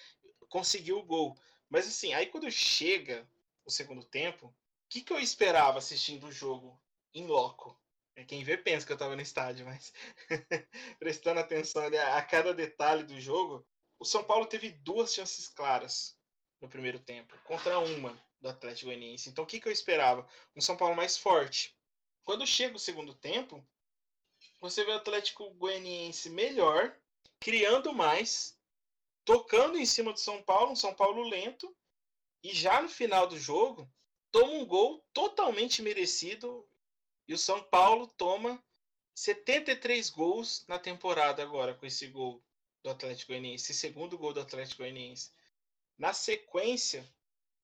[0.47, 1.37] conseguiu o gol.
[1.69, 3.29] Mas assim, aí quando chega
[3.65, 4.53] o segundo tempo, o
[4.89, 6.81] que, que eu esperava assistindo o jogo
[7.13, 7.77] em loco?
[8.15, 9.93] É, quem vê pensa que eu estava no estádio, mas
[10.97, 13.67] prestando atenção a cada detalhe do jogo,
[13.99, 16.17] o São Paulo teve duas chances claras
[16.61, 19.29] no primeiro tempo, contra uma do Atlético Goianiense.
[19.29, 20.27] Então, o que, que eu esperava?
[20.55, 21.75] Um São Paulo mais forte.
[22.23, 23.65] Quando chega o segundo tempo,
[24.59, 26.95] você vê o Atlético Goianiense melhor,
[27.39, 28.57] criando mais,
[29.25, 31.75] tocando em cima do São Paulo, um São Paulo lento,
[32.41, 33.91] E já no final do jogo,
[34.31, 36.65] toma um gol totalmente merecido
[37.27, 38.63] e o São Paulo toma
[39.13, 42.41] 73 gols na temporada agora com esse gol
[42.81, 45.31] do Atlético Goianiense, esse segundo gol do Atlético Goianiense.
[45.97, 47.05] Na sequência,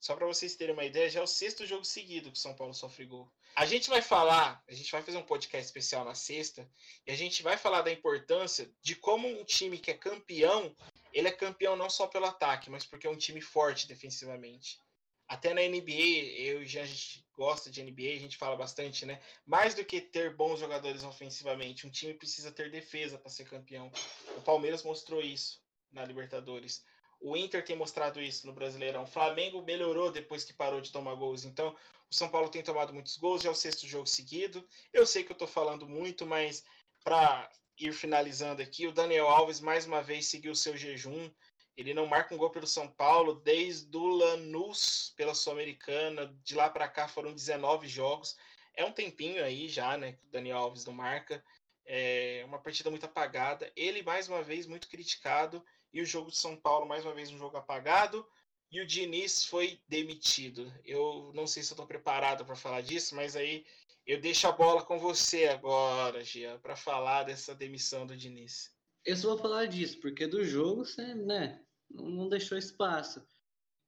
[0.05, 2.53] só para vocês terem uma ideia, já é o sexto jogo seguido que o São
[2.53, 3.27] Paulo sofre gol.
[3.55, 6.69] A gente vai falar, a gente vai fazer um podcast especial na sexta,
[7.07, 10.75] e a gente vai falar da importância de como um time que é campeão,
[11.11, 14.79] ele é campeão não só pelo ataque, mas porque é um time forte defensivamente.
[15.27, 19.19] Até na NBA, eu e a gente gosta de NBA, a gente fala bastante, né?
[19.43, 23.91] Mais do que ter bons jogadores ofensivamente, um time precisa ter defesa para ser campeão.
[24.37, 25.59] O Palmeiras mostrou isso
[25.91, 26.85] na Libertadores.
[27.25, 29.01] O Inter tem mostrado isso no Brasileirão.
[29.01, 31.43] O Flamengo melhorou depois que parou de tomar gols.
[31.43, 31.75] Então,
[32.07, 34.63] o São Paulo tem tomado muitos gols, já é o sexto jogo seguido.
[34.93, 36.63] Eu sei que eu estou falando muito, mas
[37.03, 41.31] para ir finalizando aqui, o Daniel Alves mais uma vez seguiu o seu jejum.
[41.75, 46.31] Ele não marca um gol pelo São Paulo desde o Lanús pela Sul-Americana.
[46.43, 48.37] De lá para cá foram 19 jogos.
[48.75, 50.11] É um tempinho aí já, né?
[50.11, 51.43] Que o Daniel Alves não marca.
[51.87, 53.71] É uma partida muito apagada.
[53.75, 55.65] Ele, mais uma vez, muito criticado.
[55.95, 58.27] E o jogo de São Paulo, mais uma vez, um jogo apagado.
[58.69, 60.69] E o Diniz foi demitido.
[60.83, 63.65] Eu não sei se eu estou preparado para falar disso, mas aí
[64.05, 68.75] eu deixo a bola com você agora, Gia, para falar dessa demissão do Diniz.
[69.05, 73.25] Eu só vou falar disso, porque do jogo você, né, não deixou espaço.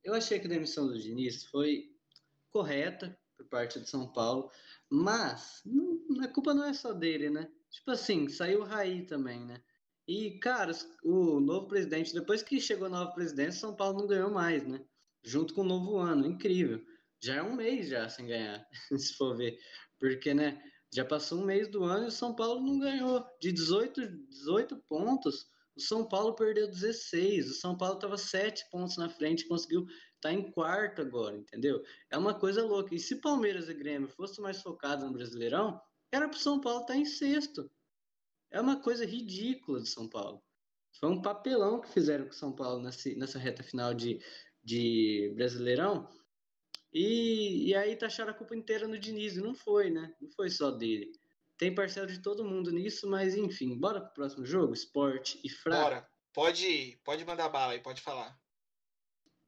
[0.01, 1.93] Eu achei que a demissão do Diniz foi
[2.51, 4.49] correta por parte de São Paulo,
[4.89, 7.51] mas não, a culpa não é só dele, né?
[7.69, 9.61] Tipo assim, saiu o Raí também, né?
[10.07, 10.71] E, cara,
[11.03, 14.79] o novo presidente, depois que chegou a nova presidência, São Paulo não ganhou mais, né?
[15.23, 16.81] Junto com o novo ano, incrível.
[17.21, 18.65] Já é um mês já sem ganhar,
[18.97, 19.59] se for ver.
[19.99, 23.25] Porque, né, já passou um mês do ano e o São Paulo não ganhou.
[23.41, 27.51] De 18, 18 pontos, o São Paulo perdeu 16.
[27.51, 31.83] O São Paulo estava 7 pontos na frente, conseguiu estar tá em quarto agora, entendeu?
[32.09, 32.95] É uma coisa louca.
[32.95, 36.81] E se Palmeiras e Grêmio fossem mais focados no Brasileirão, era para o São Paulo
[36.81, 37.69] estar tá em sexto.
[38.51, 40.41] É uma coisa ridícula de São Paulo.
[40.99, 44.19] Foi um papelão que fizeram com o São Paulo nessa, reta final de,
[44.63, 46.09] de Brasileirão.
[46.93, 50.13] E, e aí taxaram a culpa inteira no Diniz, não foi, né?
[50.19, 51.11] Não foi só dele.
[51.57, 54.73] Tem parcela de todo mundo nisso, mas enfim, bora pro próximo jogo?
[54.73, 55.83] Esporte e fraco.
[55.83, 58.37] Bora, pode, pode mandar bala aí, pode falar.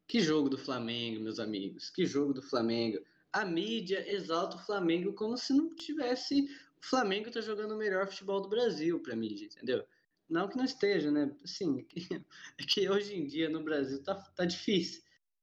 [0.08, 3.00] Que jogo do Flamengo, meus amigos, que jogo do Flamengo.
[3.32, 6.48] A mídia exalta o Flamengo como se não tivesse.
[6.82, 9.86] O Flamengo tá jogando o melhor futebol do Brasil pra mídia, entendeu?
[10.30, 11.36] Não que não esteja, né?
[11.44, 11.86] Assim,
[12.58, 15.02] é que hoje em dia no Brasil tá, tá difícil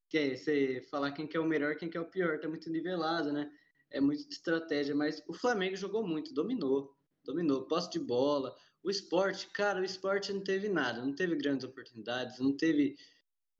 [0.09, 2.47] que é você falar quem que é o melhor, quem que é o pior, tá
[2.47, 3.51] muito nivelado, né?
[3.89, 8.89] É muito de estratégia, mas o Flamengo jogou muito, dominou, dominou, posse de bola, o
[8.89, 12.97] esporte, cara, o esporte não teve nada, não teve grandes oportunidades, não teve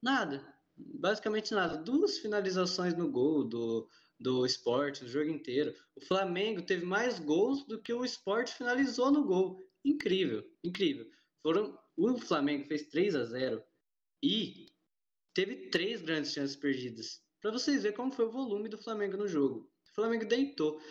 [0.02, 0.42] nada,
[0.76, 1.78] basicamente nada.
[1.78, 5.74] Duas finalizações no gol do, do esporte, o jogo inteiro.
[5.96, 9.64] O Flamengo teve mais gols do que o esporte finalizou no gol.
[9.86, 11.06] Incrível, incrível.
[11.42, 13.64] Foram, o Flamengo fez 3 a 0
[14.24, 14.68] e
[15.34, 17.22] teve três grandes chances perdidas.
[17.42, 19.72] Para vocês verem como foi o volume do Flamengo no jogo.
[19.92, 20.82] O Flamengo deitou.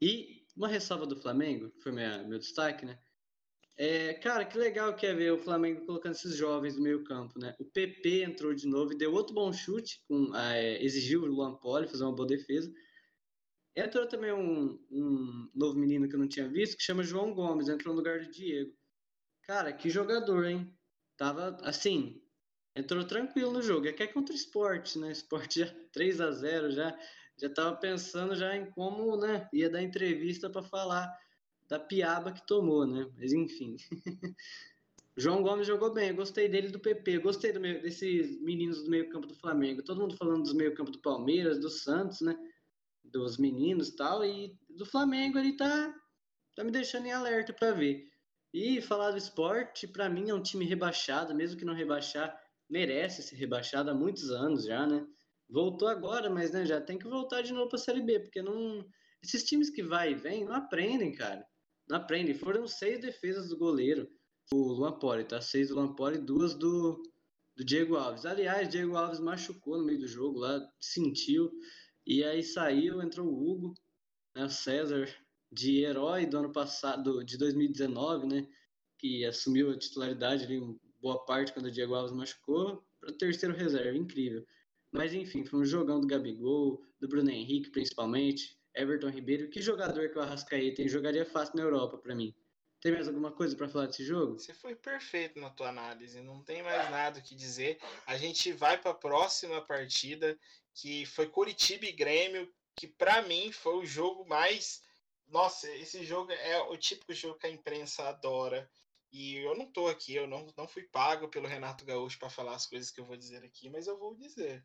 [0.00, 2.98] E uma ressalva do Flamengo, foi minha, meu destaque, né?
[3.80, 7.38] É, cara, que legal que é ver o Flamengo colocando esses jovens no meio campo,
[7.38, 7.54] né?
[7.60, 11.54] O PP entrou de novo e deu outro bom chute, com, é, exigiu o Luan
[11.54, 12.72] Poli fazer uma boa defesa.
[13.76, 17.68] Entrou também um, um, novo menino que eu não tinha visto, que chama João Gomes,
[17.68, 18.76] entrou no lugar do Diego.
[19.44, 20.76] Cara, que jogador, hein?
[21.16, 22.20] Tava, assim,
[22.74, 23.86] entrou tranquilo no jogo.
[23.86, 25.12] É que é contra o esporte, né?
[25.12, 26.98] Esporte já 3 a 0 já
[27.40, 31.08] já tava pensando já em como, né, ia dar entrevista para falar
[31.68, 33.10] da piaba que tomou, né?
[33.16, 33.76] Mas enfim.
[35.16, 39.26] João Gomes jogou bem, eu gostei dele do PP, gostei do desses meninos do meio-campo
[39.26, 39.82] do Flamengo.
[39.82, 42.36] Todo mundo falando dos meio-campo do Palmeiras, do Santos, né?
[43.04, 45.94] Dos meninos, tal, e do Flamengo ele tá
[46.54, 48.08] tá me deixando em alerta para ver.
[48.52, 52.36] E falar do esporte, para mim é um time rebaixado, mesmo que não rebaixar,
[52.68, 55.06] merece ser rebaixado há muitos anos já, né?
[55.48, 58.84] Voltou agora, mas né, já tem que voltar de novo para Série B, porque não
[59.22, 61.44] esses times que vai e vem não aprendem, cara.
[61.88, 62.34] Não aprendem.
[62.34, 64.08] Foram seis defesas do goleiro,
[64.52, 65.40] o Luan Poli, tá?
[65.40, 67.02] Seis do Luan Poli, duas do,
[67.56, 68.26] do Diego Alves.
[68.26, 71.50] Aliás, Diego Alves machucou no meio do jogo lá, sentiu,
[72.06, 73.74] e aí saiu, entrou o Hugo,
[74.34, 75.08] né, o César,
[75.50, 78.46] de herói do ano passado, de 2019, né?
[78.98, 80.60] Que assumiu a titularidade ali,
[81.00, 84.44] boa parte quando o Diego Alves machucou, para terceiro reserva, incrível.
[84.92, 89.48] Mas enfim, foi um jogão do Gabigol, do Bruno Henrique principalmente, Everton Ribeiro.
[89.50, 92.34] Que jogador que o Arrascaeta jogaria fácil na Europa para mim.
[92.80, 94.38] Tem mais alguma coisa para falar desse jogo?
[94.38, 97.80] Você foi perfeito na tua análise, não tem mais nada o que dizer.
[98.06, 100.38] A gente vai para a próxima partida,
[100.72, 104.80] que foi Curitiba e Grêmio, que para mim foi o jogo mais.
[105.26, 108.70] Nossa, esse jogo é o típico jogo que a imprensa adora.
[109.10, 112.54] E eu não tô aqui, eu não, não fui pago pelo Renato Gaúcho para falar
[112.54, 114.64] as coisas que eu vou dizer aqui, mas eu vou dizer.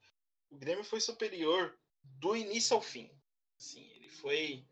[0.52, 3.10] O Grêmio foi superior do início ao fim.
[3.58, 4.66] Assim, foi.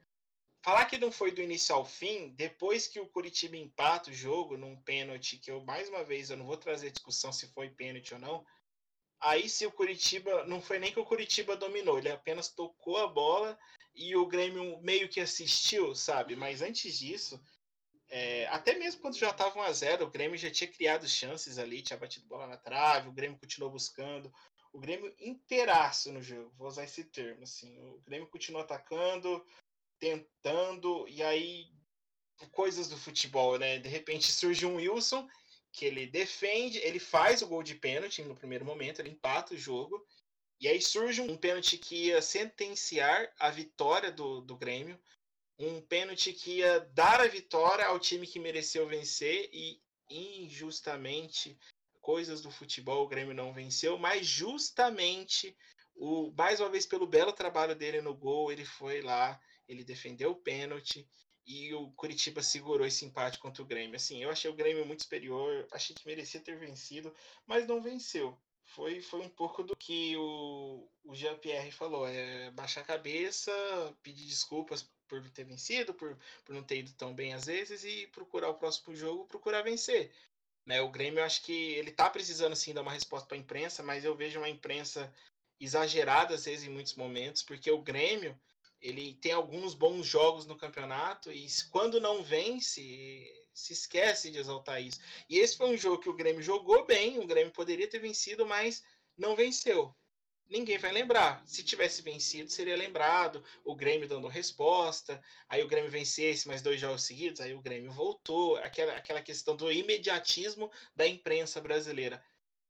[0.64, 4.56] Falar que não foi do início ao fim, depois que o Curitiba empata o jogo
[4.58, 8.14] num pênalti, que eu, mais uma vez, eu não vou trazer discussão se foi pênalti
[8.14, 8.46] ou não.
[9.20, 10.46] Aí se o Curitiba.
[10.46, 13.58] Não foi nem que o Curitiba dominou, ele apenas tocou a bola
[13.94, 16.36] e o Grêmio meio que assistiu, sabe?
[16.36, 17.42] Mas antes disso,
[18.10, 21.98] é, até mesmo quando já estava 1x0, o Grêmio já tinha criado chances ali, tinha
[21.98, 24.32] batido bola na trave, o Grêmio continuou buscando
[24.74, 27.78] o Grêmio inteiraço no jogo, vou usar esse termo, assim.
[27.80, 29.46] O Grêmio continua atacando,
[30.00, 31.70] tentando, e aí
[32.52, 33.78] coisas do futebol, né?
[33.78, 35.28] De repente surge um Wilson
[35.72, 39.58] que ele defende, ele faz o gol de pênalti no primeiro momento, ele empata o
[39.58, 40.06] jogo,
[40.60, 45.00] e aí surge um pênalti que ia sentenciar a vitória do, do Grêmio,
[45.58, 51.58] um pênalti que ia dar a vitória ao time que mereceu vencer e injustamente
[52.02, 55.56] coisas do futebol o Grêmio não venceu, mas justamente
[55.96, 60.32] o mais uma vez pelo belo trabalho dele no gol, ele foi lá, ele defendeu
[60.32, 61.08] o pênalti
[61.46, 63.96] e o Curitiba segurou esse empate contra o Grêmio.
[63.96, 67.14] Assim, eu achei o Grêmio muito superior, achei que merecia ter vencido,
[67.46, 68.38] mas não venceu.
[68.64, 73.52] Foi, foi um pouco do que o, o Jean-Pierre falou: é baixar a cabeça,
[74.02, 78.08] pedir desculpas por ter vencido, por, por não ter ido tão bem às vezes e
[78.08, 80.10] procurar o próximo jogo, procurar vencer.
[80.66, 83.40] Né, o Grêmio, eu acho que ele tá precisando sim dar uma resposta para a
[83.40, 85.12] imprensa, mas eu vejo uma imprensa
[85.60, 88.40] exagerada às vezes em muitos momentos, porque o Grêmio
[88.80, 92.82] ele tem alguns bons jogos no campeonato e quando não vence
[93.54, 95.00] se esquece de exaltar isso.
[95.30, 98.46] E esse foi um jogo que o Grêmio jogou bem, o Grêmio poderia ter vencido,
[98.46, 98.84] mas
[99.18, 99.96] não venceu
[100.52, 101.42] ninguém vai lembrar.
[101.48, 103.44] Se tivesse vencido, seria lembrado.
[103.64, 105.24] O Grêmio dando resposta.
[105.48, 108.58] Aí o Grêmio vencesse mais dois jogos seguidos, aí o Grêmio voltou.
[108.58, 112.24] Aquela, aquela questão do imediatismo da imprensa brasileira.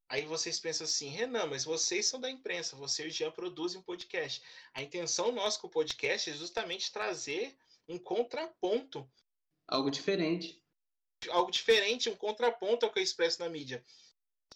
[0.08, 3.80] Aí vocês pensam assim, Renan, mas vocês são da imprensa, você e o Jean produzem
[3.80, 4.42] um podcast.
[4.74, 7.56] A intenção nossa com o podcast é justamente trazer
[7.88, 9.10] um contraponto.
[9.66, 10.62] Algo diferente.
[11.30, 13.82] Algo diferente, um contraponto ao que eu expresso na mídia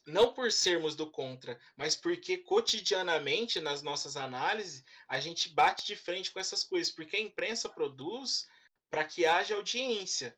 [0.07, 5.97] não por sermos do contra, mas porque cotidianamente nas nossas análises a gente bate de
[5.97, 8.49] frente com essas coisas, porque a imprensa produz
[8.89, 10.37] para que haja audiência.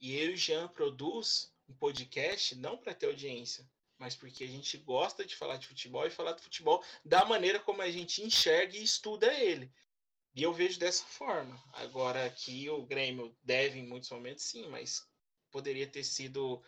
[0.00, 4.48] E eu e o Jean produz um podcast não para ter audiência, mas porque a
[4.48, 8.22] gente gosta de falar de futebol e falar de futebol da maneira como a gente
[8.22, 9.72] enxerga e estuda ele.
[10.34, 11.58] E eu vejo dessa forma.
[11.72, 15.06] Agora aqui o Grêmio deve em muitos momentos sim, mas
[15.50, 16.62] poderia ter sido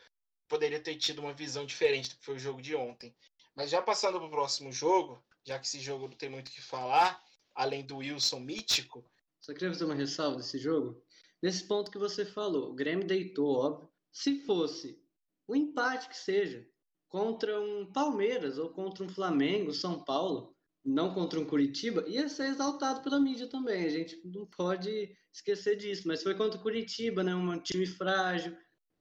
[0.49, 3.15] poderia ter tido uma visão diferente do que foi o jogo de ontem.
[3.55, 6.51] Mas já passando para o próximo jogo, já que esse jogo não tem muito o
[6.51, 7.23] que falar,
[7.55, 9.05] além do Wilson mítico.
[9.41, 11.03] Só queria fazer uma ressalva desse jogo.
[11.43, 13.89] Nesse ponto que você falou, o Grêmio deitou, óbvio.
[14.11, 15.01] Se fosse
[15.47, 16.67] o um empate que seja,
[17.09, 22.49] contra um Palmeiras ou contra um Flamengo, São Paulo, não contra um Curitiba, ia ser
[22.49, 23.85] exaltado pela mídia também.
[23.85, 26.07] A gente não pode esquecer disso.
[26.07, 27.35] Mas foi contra o Curitiba, né?
[27.35, 28.57] Um time frágil,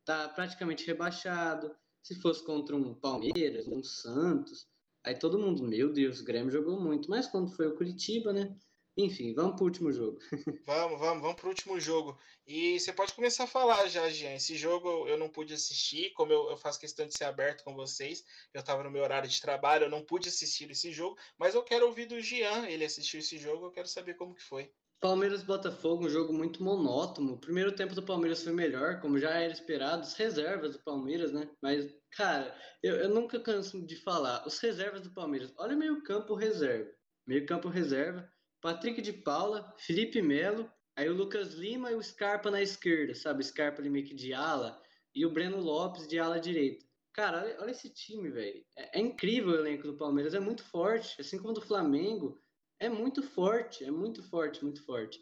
[0.07, 1.75] tá praticamente rebaixado.
[2.01, 4.65] Se fosse contra um Palmeiras, um Santos,
[5.03, 7.09] aí todo mundo, meu Deus, o Grêmio jogou muito.
[7.09, 8.57] Mas quando foi o Curitiba, né?
[8.95, 10.17] Enfim, vamos pro último jogo.
[10.65, 12.17] vamos, vamos, vamos pro último jogo.
[12.47, 14.33] E você pode começar a falar já, Jean.
[14.33, 17.75] Esse jogo eu não pude assistir, como eu, eu faço questão de ser aberto com
[17.75, 18.23] vocês.
[18.53, 21.61] Eu estava no meu horário de trabalho, eu não pude assistir esse jogo, mas eu
[21.61, 22.65] quero ouvir do Jean.
[22.67, 24.71] Ele assistiu esse jogo, eu quero saber como que foi.
[24.99, 27.33] Palmeiras Botafogo, um jogo muito monótono.
[27.33, 30.01] O primeiro tempo do Palmeiras foi melhor, como já era esperado.
[30.01, 31.47] As reservas do Palmeiras, né?
[31.61, 34.45] Mas, cara, eu, eu nunca canso de falar.
[34.47, 35.53] Os reservas do Palmeiras.
[35.57, 36.89] Olha o meio-campo reserva.
[37.27, 38.27] Meio-campo reserva.
[38.59, 43.43] Patrick de Paula, Felipe Melo, aí o Lucas Lima e o Scarpa na esquerda, sabe?
[43.43, 44.81] Scarpa ali meio que de ala.
[45.13, 46.83] E o Breno Lopes de ala direita.
[47.13, 48.65] Cara, olha, olha esse time, velho.
[48.75, 51.21] É, é incrível o elenco do Palmeiras, é muito forte.
[51.21, 52.39] Assim como do Flamengo
[52.79, 55.19] é muito forte, é muito forte, muito forte.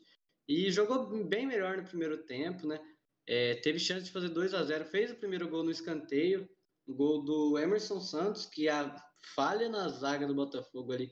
[0.47, 2.79] E jogou bem melhor no primeiro tempo, né?
[3.27, 6.47] É, teve chance de fazer 2 a 0 fez o primeiro gol no escanteio,
[6.87, 8.95] o gol do Emerson Santos, que a
[9.34, 11.11] falha na zaga do Botafogo ali.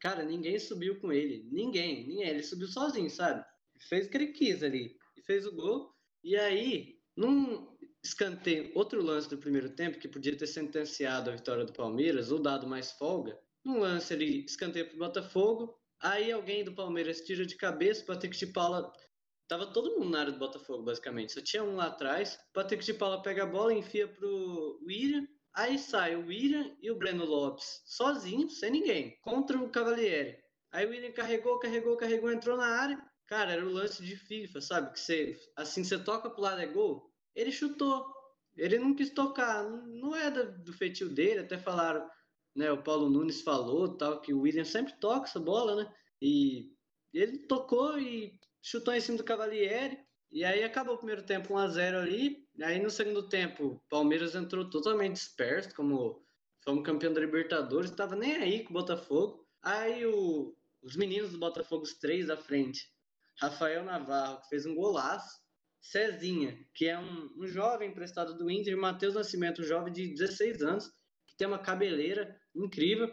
[0.00, 2.28] Cara, ninguém subiu com ele, ninguém, ninguém.
[2.28, 3.44] Ele subiu sozinho, sabe?
[3.88, 5.90] Fez o que ele quis ali, e fez o gol.
[6.22, 11.64] E aí, num escanteio, outro lance do primeiro tempo, que podia ter sentenciado a vitória
[11.64, 13.38] do Palmeiras, ou dado mais folga,
[13.70, 15.78] um lance ali, escanteio para o Botafogo.
[16.00, 18.92] Aí alguém do Palmeiras tira de cabeça, Patrick de Paula.
[19.48, 21.32] Tava todo mundo na área do Botafogo, basicamente.
[21.32, 22.38] Só tinha um lá atrás.
[22.52, 25.26] Patrick de Paula pega a bola, enfia pro William.
[25.54, 30.36] Aí sai o William e o Breno Lopes sozinhos, sem ninguém, contra o Cavalieri.
[30.70, 33.02] Aí o William carregou, carregou, carregou, entrou na área.
[33.26, 34.92] Cara, era o lance de FIFA, sabe?
[34.92, 37.10] Que você, assim, você toca pro lado é gol.
[37.34, 38.06] Ele chutou.
[38.56, 39.64] Ele não quis tocar.
[39.64, 41.40] Não é do feitio dele.
[41.40, 42.08] Até falaram,
[42.58, 42.72] né?
[42.72, 45.94] O Paulo Nunes falou tal, que o William sempre toca essa bola, né?
[46.20, 46.72] E
[47.14, 49.96] ele tocou e chutou em cima do Cavalieri.
[50.30, 52.44] E aí acabou o primeiro tempo 1x0 ali.
[52.56, 56.26] E aí no segundo tempo, o Palmeiras entrou totalmente disperso, como
[56.64, 59.46] fomos campeão da Libertadores, estava nem aí com o Botafogo.
[59.62, 62.92] Aí o, os meninos do Botafogo, os três da frente,
[63.40, 65.38] Rafael Navarro, que fez um golaço,
[65.80, 70.08] Cezinha, que é um, um jovem emprestado do Inter, e Matheus Nascimento, um jovem de
[70.08, 70.88] 16 anos,
[71.24, 73.12] que tem uma cabeleira incrível,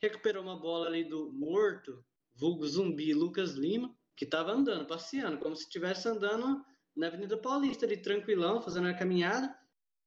[0.00, 2.04] recuperou uma bola ali do morto,
[2.34, 6.62] vulgo zumbi Lucas Lima, que estava andando, passeando, como se estivesse andando
[6.96, 9.54] na Avenida Paulista, ali tranquilão, fazendo a caminhada.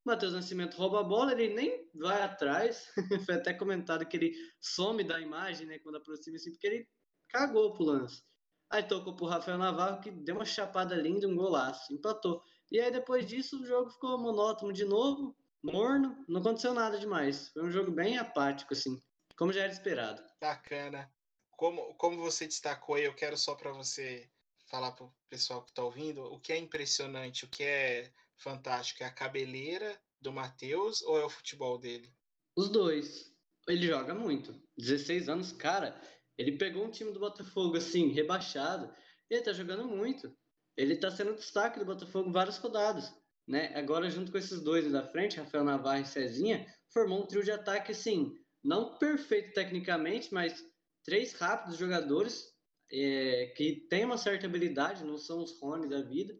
[0.05, 2.87] Matheus Nascimento rouba a bola, ele nem vai atrás.
[3.25, 6.87] Foi até comentado que ele some da imagem, né, quando aproxima assim, porque ele
[7.29, 8.23] cagou pro lance.
[8.69, 12.41] Aí tocou pro Rafael Navarro, que deu uma chapada linda, um golaço, empatou.
[12.71, 17.49] E aí depois disso o jogo ficou monótono de novo, morno, não aconteceu nada demais.
[17.49, 19.01] Foi um jogo bem apático, assim,
[19.35, 20.23] como já era esperado.
[20.39, 21.11] Bacana
[21.57, 24.29] como, como você destacou, eu quero só para você
[24.69, 29.03] falar para o pessoal que está ouvindo, o que é impressionante, o que é fantástico,
[29.03, 32.13] é a cabeleira do Matheus ou é o futebol dele?
[32.55, 33.33] Os dois.
[33.67, 34.53] Ele joga muito.
[34.77, 35.99] 16 anos, cara,
[36.37, 38.93] ele pegou um time do Botafogo assim, rebaixado,
[39.29, 40.31] e ele tá jogando muito.
[40.75, 43.11] Ele tá sendo destaque do Botafogo várias rodadas.
[43.47, 43.71] Né?
[43.75, 47.51] Agora, junto com esses dois da frente, Rafael Navarro e Cezinha, formou um trio de
[47.51, 50.65] ataque assim, não perfeito tecnicamente, mas
[51.05, 52.53] três rápidos jogadores
[52.91, 56.37] é, que têm uma certa habilidade, não são os Rony da vida,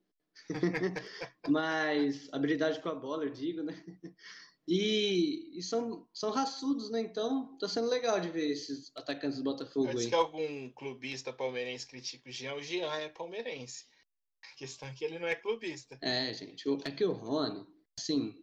[1.47, 3.73] mas habilidade com a bola, eu digo, né?
[4.67, 6.99] E, e, são, são raçudos, né?
[6.99, 10.09] Então tá sendo legal de ver esses atacantes do Botafogo Antes aí.
[10.09, 13.85] que algum clubista palmeirense critique o Jean, o Jean é palmeirense.
[14.57, 15.99] Questão é que ele não é clubista.
[16.01, 16.65] É, gente.
[16.83, 17.63] É que o Rony,
[17.97, 18.33] assim,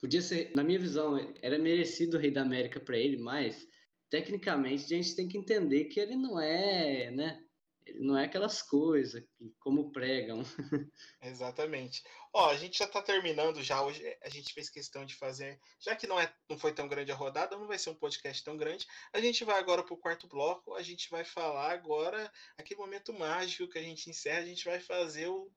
[0.00, 3.68] podia ser, na minha visão, era merecido o Rei da América para ele, mas
[4.10, 7.40] tecnicamente a gente tem que entender que ele não é, né?
[7.86, 10.42] Ele não é aquelas coisas que, como pregam.
[11.22, 12.02] Exatamente.
[12.32, 14.02] Ó, a gente já está terminando já hoje.
[14.22, 17.16] A gente fez questão de fazer, já que não é, não foi tão grande a
[17.16, 18.86] rodada, não vai ser um podcast tão grande.
[19.12, 20.74] A gente vai agora para o quarto bloco.
[20.74, 24.40] A gente vai falar agora aquele momento mágico que a gente encerra.
[24.40, 25.50] A gente vai fazer o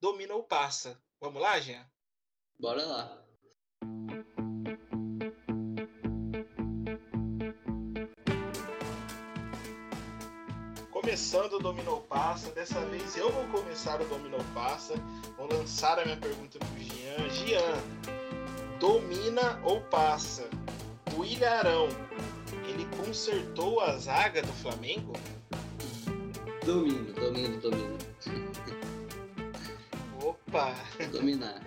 [0.00, 1.00] domina ou passa.
[1.20, 1.84] Vamos lá, Jean?
[2.58, 3.28] Bora lá.
[11.08, 12.50] começando o Dominou Passa.
[12.50, 14.94] Dessa vez eu vou começar o Dominou Passa.
[15.38, 17.30] Vou lançar a minha pergunta pro Gian.
[17.30, 20.48] Gian, domina ou passa?
[21.16, 21.88] O Ilharão,
[22.68, 25.14] ele consertou a zaga do Flamengo?
[26.66, 27.98] Domino, domino, domino.
[30.48, 30.72] Opa!
[31.12, 31.60] Dominar.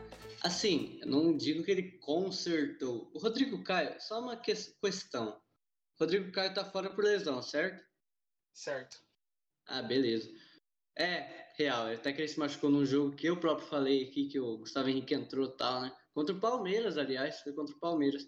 [0.44, 3.12] Assim, não digo que ele consertou.
[3.14, 5.40] O Rodrigo Caio, só uma que questão.
[5.96, 7.86] O Rodrigo Caio tá fora por lesão, certo?
[8.52, 8.98] Certo.
[9.68, 10.32] Ah, beleza.
[10.98, 11.94] É, real.
[11.94, 14.90] Até que ele se machucou num jogo que eu próprio falei aqui, que o Gustavo
[14.90, 15.96] Henrique entrou e tal, né?
[16.12, 18.28] Contra o Palmeiras, aliás, foi contra o Palmeiras.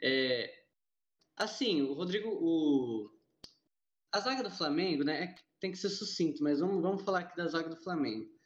[0.00, 0.50] É,
[1.36, 3.10] assim, o Rodrigo, o...
[4.10, 5.24] a zaga do Flamengo, né?
[5.24, 8.39] É, tem que ser sucinto, mas vamos, vamos falar aqui da zaga do Flamengo.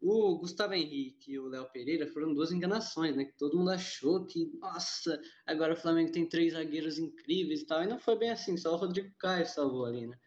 [0.00, 3.24] O Gustavo Henrique e o Léo Pereira foram duas enganações, né?
[3.24, 7.82] Que todo mundo achou que, nossa, agora o Flamengo tem três zagueiros incríveis e tal.
[7.82, 10.18] E não foi bem assim, só o Rodrigo Caio salvou ali, né?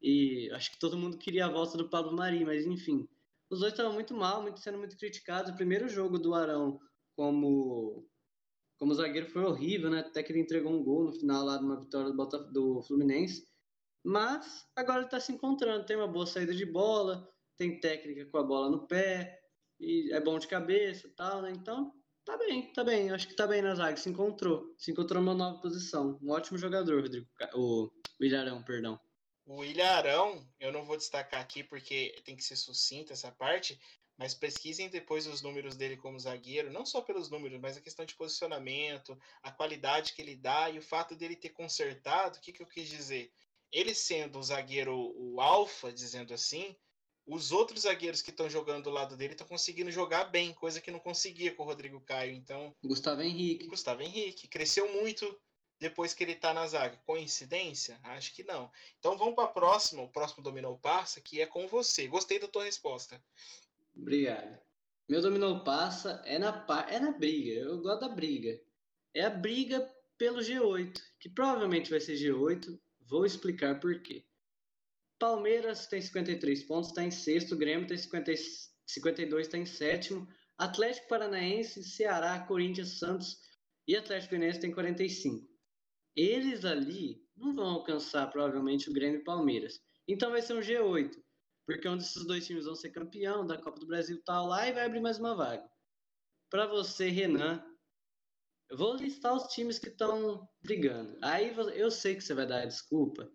[0.00, 3.08] E acho que todo mundo queria a volta do Pablo Mari, mas enfim.
[3.50, 5.50] Os dois estavam muito mal, muito sendo muito criticados.
[5.50, 6.78] O primeiro jogo do Arão
[7.16, 8.06] como
[8.78, 10.00] como zagueiro foi horrível, né?
[10.00, 13.44] Até que ele entregou um gol no final lá de uma vitória do, do Fluminense.
[14.04, 17.28] Mas agora ele está se encontrando, tem uma boa saída de bola,
[17.58, 19.38] tem técnica com a bola no pé,
[19.80, 21.50] e é bom de cabeça e tal, né?
[21.50, 21.92] Então,
[22.24, 23.10] tá bem, tá bem.
[23.10, 24.74] Acho que tá bem na zaga, se encontrou.
[24.78, 26.18] Se encontrou numa nova posição.
[26.22, 27.26] Um ótimo jogador, Rodrigo.
[27.54, 27.90] O
[28.20, 28.98] Ilharão, perdão.
[29.44, 33.80] O Ilharão, eu não vou destacar aqui porque tem que ser sucinta essa parte,
[34.16, 38.04] mas pesquisem depois os números dele como zagueiro, não só pelos números, mas a questão
[38.04, 42.52] de posicionamento, a qualidade que ele dá e o fato dele ter consertado, o que,
[42.52, 43.32] que eu quis dizer?
[43.72, 46.76] Ele sendo o zagueiro, o alfa, dizendo assim,
[47.28, 50.90] os outros zagueiros que estão jogando do lado dele estão conseguindo jogar bem, coisa que
[50.90, 52.32] não conseguia com o Rodrigo Caio.
[52.32, 53.66] Então, Gustavo Henrique.
[53.66, 55.38] Gustavo Henrique cresceu muito
[55.78, 56.96] depois que ele está na zaga.
[57.04, 58.00] Coincidência?
[58.02, 58.70] Acho que não.
[58.98, 62.08] Então vamos para a próxima, o próximo Dominou Passa, que é com você.
[62.08, 63.22] Gostei da tua resposta.
[63.94, 64.58] Obrigado.
[65.06, 67.60] Meu Dominou Passa é na, é na briga.
[67.60, 68.58] Eu gosto da briga.
[69.14, 72.78] É a briga pelo G8, que provavelmente vai ser G8.
[73.06, 74.24] Vou explicar por quê.
[75.18, 77.56] Palmeiras tem 53 pontos, está em sexto.
[77.56, 78.32] Grêmio tem 50,
[78.86, 80.26] 52, está em sétimo.
[80.56, 83.36] Atlético Paranaense, Ceará, Corinthians, Santos
[83.86, 85.46] e Atlético Goianiense tem 45.
[86.16, 89.80] Eles ali não vão alcançar provavelmente o Grêmio e Palmeiras.
[90.06, 91.12] Então vai ser um G8,
[91.64, 94.72] porque um desses dois times vão ser campeão da Copa do Brasil tal lá e
[94.72, 95.68] vai abrir mais uma vaga.
[96.50, 97.64] Para você, Renan,
[98.70, 101.16] eu vou listar os times que estão brigando.
[101.22, 103.30] Aí eu sei que você vai dar desculpa,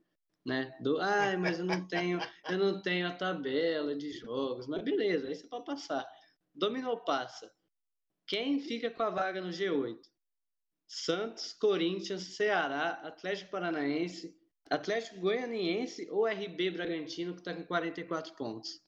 [0.45, 0.75] né?
[0.81, 2.19] Do, ai, mas eu não tenho,
[2.49, 6.05] eu não tenho a tabela de jogos, mas beleza, aí você pode passar.
[6.53, 7.51] Dominou passa.
[8.27, 9.99] Quem fica com a vaga no G8?
[10.87, 14.35] Santos, Corinthians, Ceará, Atlético Paranaense,
[14.69, 18.81] Atlético Goianiense ou RB Bragantino que está com 44 pontos?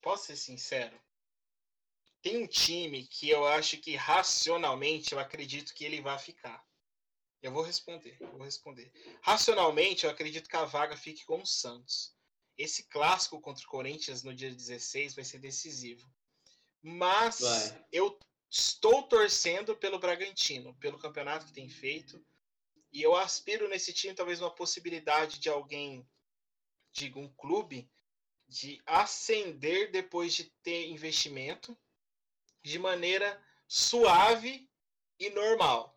[0.00, 1.00] Posso ser sincero?
[2.22, 6.64] Tem um time que eu acho que racionalmente eu acredito que ele vai ficar.
[7.46, 8.90] Eu vou responder, eu vou responder.
[9.22, 12.12] Racionalmente eu acredito que a vaga fique com o Santos.
[12.58, 16.12] Esse clássico contra o Corinthians no dia 16 vai ser decisivo.
[16.82, 17.86] Mas vai.
[17.92, 18.18] eu
[18.50, 22.20] estou torcendo pelo Bragantino, pelo campeonato que tem feito.
[22.92, 26.04] E eu aspiro nesse time talvez uma possibilidade de alguém,
[26.92, 27.88] digo, um clube,
[28.48, 31.78] de ascender depois de ter investimento
[32.64, 34.68] de maneira suave
[35.16, 35.95] e normal.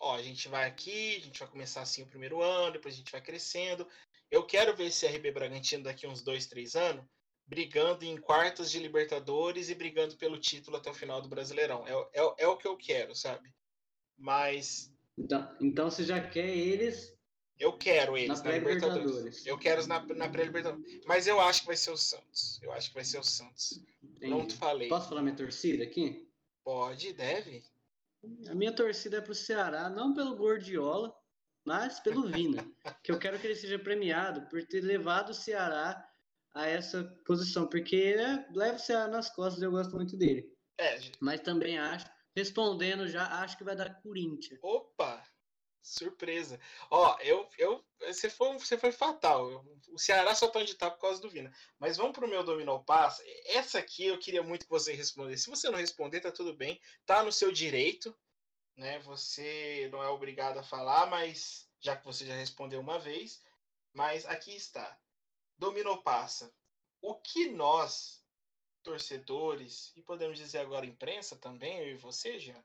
[0.00, 2.98] Ó, a gente vai aqui, a gente vai começar assim o primeiro ano, depois a
[2.98, 3.86] gente vai crescendo.
[4.30, 7.04] Eu quero ver esse RB Bragantino daqui uns dois, três anos
[7.48, 11.84] brigando em quartas de Libertadores e brigando pelo título até o final do Brasileirão.
[11.86, 13.50] É, é, é o que eu quero, sabe?
[14.16, 14.92] Mas.
[15.16, 17.16] Então, então você já quer eles.
[17.58, 19.44] Eu quero eles na, na Libertadores.
[19.44, 21.00] Eu quero na, na pré-Libertadores.
[21.06, 22.60] Mas eu acho que vai ser o Santos.
[22.62, 23.82] Eu acho que vai ser o Santos.
[24.02, 24.32] Entendi.
[24.32, 24.88] Pronto, falei.
[24.88, 26.28] Posso falar minha torcida aqui?
[26.62, 27.64] Pode, deve.
[28.48, 31.14] A minha torcida é pro Ceará, não pelo Gordiola,
[31.64, 32.66] mas pelo Vina.
[33.02, 36.04] que eu quero que ele seja premiado por ter levado o Ceará
[36.54, 40.50] a essa posição, porque né, leva o Ceará nas costas, eu gosto muito dele.
[40.78, 44.58] É, Mas também acho, respondendo já, acho que vai dar Corinthians.
[44.62, 45.22] Opa!
[45.82, 46.60] Surpresa.
[46.90, 49.64] Ó, eu, eu, você foi, você foi fatal.
[49.90, 51.52] O Ceará só tá onde tá por causa do Vina.
[51.78, 53.22] Mas vamos pro meu Dominó Pass.
[53.46, 55.44] Essa aqui eu queria muito que você respondesse.
[55.44, 56.80] Se você não responder, tá tudo bem.
[57.06, 58.14] Tá no seu direito,
[58.76, 58.98] né?
[59.00, 63.42] Você não é obrigado a falar, mas já que você já respondeu uma vez.
[63.92, 64.98] Mas aqui está
[65.58, 66.54] dominou passa.
[67.00, 68.24] O que nós,
[68.82, 72.64] torcedores, e podemos dizer agora imprensa também, eu e você, Jean,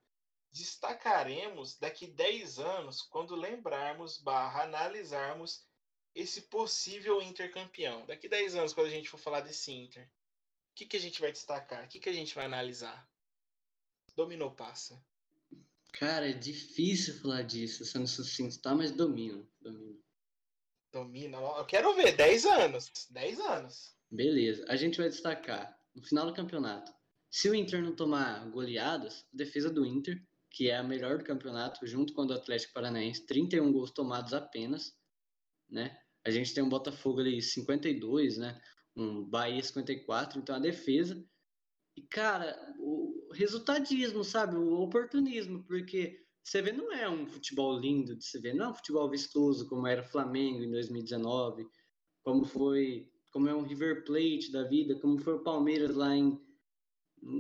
[0.54, 5.66] destacaremos daqui 10 anos quando lembrarmos barra analisarmos
[6.14, 8.06] esse possível intercampeão.
[8.06, 11.20] Daqui 10 anos, quando a gente for falar desse Inter, o que, que a gente
[11.20, 11.84] vai destacar?
[11.84, 13.10] O que, que a gente vai analisar?
[14.16, 15.04] Dominou passa.
[15.94, 18.76] Cara, é difícil falar disso, sendo sucinto, tá?
[18.76, 20.04] Mas domino, domino.
[20.92, 21.38] Domina.
[21.38, 22.92] Eu quero ver, 10 anos.
[23.10, 23.96] 10 anos.
[24.12, 24.64] Beleza.
[24.68, 26.94] A gente vai destacar no final do campeonato.
[27.32, 30.24] Se o Inter não tomar goleadas, a defesa do Inter,
[30.54, 34.94] que é a melhor do campeonato, junto com o Atlético Paranaense, 31 gols tomados apenas,
[35.68, 35.98] né?
[36.24, 38.62] A gente tem um Botafogo ali 52, né?
[38.96, 41.22] Um Bahia 54, então a defesa.
[41.98, 44.56] E cara, o resultadismo, sabe?
[44.56, 48.70] O oportunismo, porque você vê, não é um futebol lindo de se ver, não é
[48.70, 51.66] um futebol vistoso como era Flamengo em 2019,
[52.22, 56.40] como foi, como é um River Plate da vida, como foi o Palmeiras lá em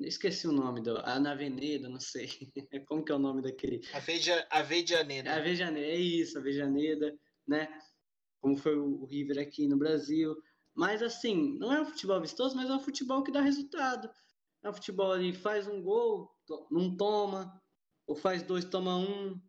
[0.03, 2.27] esqueci o nome do Anaveneda, não sei.
[2.87, 3.81] como que é o nome daquele?
[3.93, 5.35] Aveja, Avejaneda.
[5.35, 7.13] Avejaneda, é isso, Avejaneda,
[7.47, 7.67] né?
[8.41, 10.35] Como foi o River aqui no Brasil.
[10.75, 14.09] Mas assim, não é um futebol vistoso, mas é um futebol que dá resultado.
[14.63, 16.31] É um futebol ali, faz um gol,
[16.71, 17.61] não toma,
[18.07, 19.39] ou faz dois, toma um,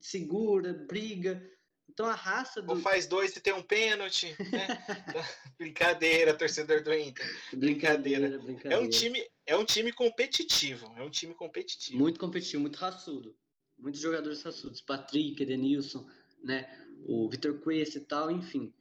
[0.00, 1.42] segura, briga.
[1.88, 2.70] Então a raça do.
[2.70, 4.36] Ou faz dois e tem um pênalti.
[4.38, 4.68] Né?
[5.58, 7.26] brincadeira, torcedor do Inter.
[7.52, 8.38] Brincadeira.
[8.38, 8.76] brincadeira.
[8.76, 10.92] É um time, é um time competitivo.
[10.96, 11.98] É um time competitivo.
[11.98, 13.36] Muito competitivo, muito raçudo.
[13.78, 14.80] Muitos jogadores raçudos.
[14.80, 16.06] Patrick, Edenilson,
[16.44, 16.68] né?
[17.06, 18.72] O Vitor Cuesta e tal, enfim.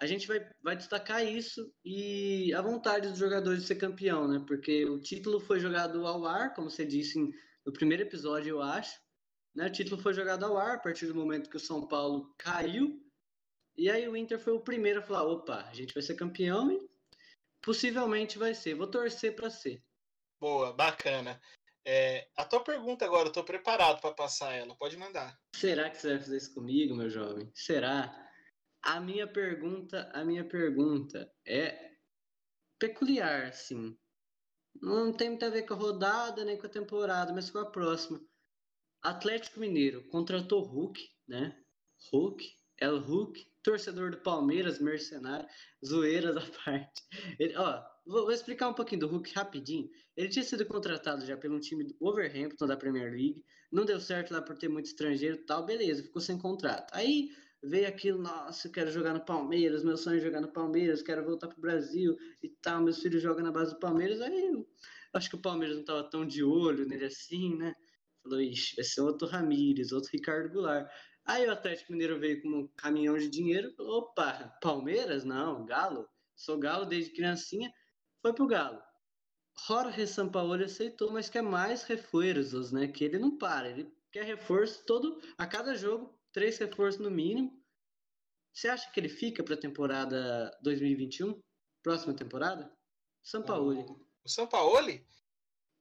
[0.00, 4.44] A gente vai, vai destacar isso e a vontade dos jogadores de ser campeão, né?
[4.46, 7.18] Porque o título foi jogado ao ar, como você disse,
[7.64, 9.03] no primeiro episódio, eu acho.
[9.54, 9.66] Né?
[9.66, 13.00] O título foi jogado ao ar a partir do momento que o São Paulo caiu.
[13.76, 16.70] E aí o Inter foi o primeiro a falar: opa, a gente vai ser campeão
[16.70, 16.88] e
[17.62, 18.74] possivelmente vai ser.
[18.74, 19.82] Vou torcer para ser.
[20.40, 21.40] Boa, bacana.
[21.86, 24.74] É, a tua pergunta agora, eu tô preparado para passar ela.
[24.74, 25.38] Pode mandar.
[25.54, 27.50] Será que você vai fazer isso comigo, meu jovem?
[27.54, 28.22] Será?
[28.82, 31.92] A minha pergunta, a minha pergunta é
[32.78, 33.96] peculiar, sim.
[34.80, 37.70] Não tem muito a ver com a rodada nem com a temporada, mas com a
[37.70, 38.20] próxima.
[39.04, 40.98] Atlético Mineiro contratou Hulk,
[41.28, 41.54] né?
[42.10, 42.42] Hulk,
[42.80, 45.46] El Hulk, torcedor do Palmeiras, mercenário,
[45.84, 47.02] zoeira da parte.
[47.38, 49.90] Ele, ó, vou, explicar um pouquinho do Hulk rapidinho.
[50.16, 54.32] Ele tinha sido contratado já pelo time do Overhampton da Premier League, não deu certo
[54.32, 56.90] lá por ter muito estrangeiro e tal, beleza, ficou sem contrato.
[56.94, 57.30] Aí
[57.62, 61.22] veio aquilo, nossa, eu quero jogar no Palmeiras, meu sonho é jogar no Palmeiras, quero
[61.22, 64.50] voltar pro Brasil e tal, meus filhos jogam na base do Palmeiras, aí
[65.12, 67.74] acho que o Palmeiras não estava tão de olho nele assim, né?
[68.24, 70.90] Falou, ixi, vai ser outro Ramírez, outro Ricardo Goulart.
[71.26, 75.24] Aí o Atlético Mineiro veio com um caminhão de dinheiro, falou, opa, Palmeiras?
[75.24, 76.08] Não, Galo.
[76.34, 77.72] Sou Galo desde criancinha,
[78.20, 78.82] foi pro Galo.
[79.66, 82.88] Jorge Sampaoli aceitou, mas quer mais reforços, né?
[82.88, 87.62] Que ele não para, ele quer reforço todo, a cada jogo, três reforços no mínimo.
[88.52, 91.40] Você acha que ele fica para a temporada 2021?
[91.82, 92.72] Próxima temporada?
[93.22, 93.84] Sampaoli.
[94.24, 95.06] O Sampaoli?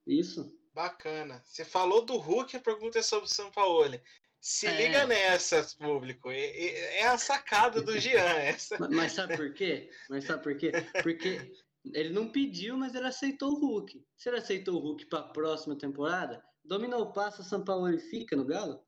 [0.06, 0.63] Isso.
[0.74, 1.44] Bacana.
[1.46, 4.02] Você falou do Hulk, a pergunta é sobre o Sampaoli.
[4.42, 4.76] Se é.
[4.76, 6.30] liga nessa, público.
[6.32, 8.20] É, a sacada do Jean.
[8.42, 8.78] Essa.
[8.90, 9.90] Mas, sabe por quê?
[10.10, 10.72] Mas sabe por quê?
[11.02, 11.54] Porque
[11.94, 14.06] ele não pediu, mas ele aceitou o Hulk.
[14.18, 17.98] Se ele aceitou o Hulk para a próxima temporada, dominou o passo, o São Paulo
[17.98, 18.84] fica no Galo?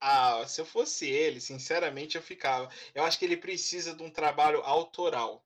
[0.00, 2.70] Ah, se eu fosse ele, sinceramente eu ficava.
[2.94, 5.44] Eu acho que ele precisa de um trabalho autoral.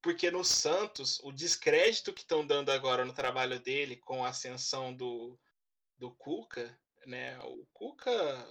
[0.00, 4.94] Porque no Santos, o descrédito que estão dando agora no trabalho dele com a ascensão
[4.94, 5.38] do,
[5.98, 7.38] do Cuca, né?
[7.40, 8.46] O Cuca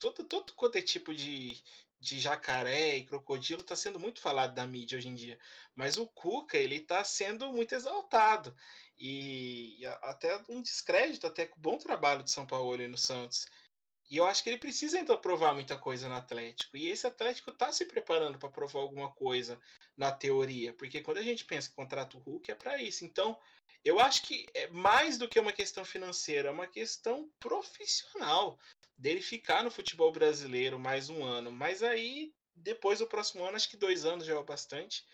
[0.00, 1.62] todo, todo quanto é tipo de,
[2.00, 5.38] de jacaré e crocodilo está sendo muito falado da mídia hoje em dia.
[5.74, 8.54] Mas o Cuca, ele está sendo muito exaltado.
[8.98, 12.98] E, e, até um descrédito, até com o bom trabalho de São Paulo e no
[12.98, 13.46] Santos.
[14.12, 16.76] E eu acho que ele precisa então provar muita coisa no Atlético.
[16.76, 19.58] E esse Atlético está se preparando para provar alguma coisa
[19.96, 20.74] na teoria.
[20.74, 23.06] Porque quando a gente pensa que contrato o Hulk é para isso.
[23.06, 23.38] Então,
[23.82, 28.58] eu acho que é mais do que uma questão financeira, é uma questão profissional
[28.98, 31.50] dele ficar no futebol brasileiro mais um ano.
[31.50, 35.06] Mas aí, depois do próximo ano, acho que dois anos já é bastante.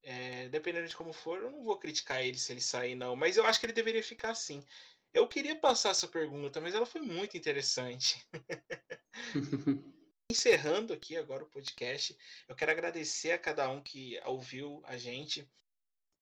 [0.00, 3.16] É, dependendo de como for, eu não vou criticar ele se ele sair, não.
[3.16, 4.64] Mas eu acho que ele deveria ficar assim.
[5.12, 8.26] Eu queria passar essa pergunta, mas ela foi muito interessante.
[10.30, 15.50] Encerrando aqui agora o podcast, eu quero agradecer a cada um que ouviu a gente.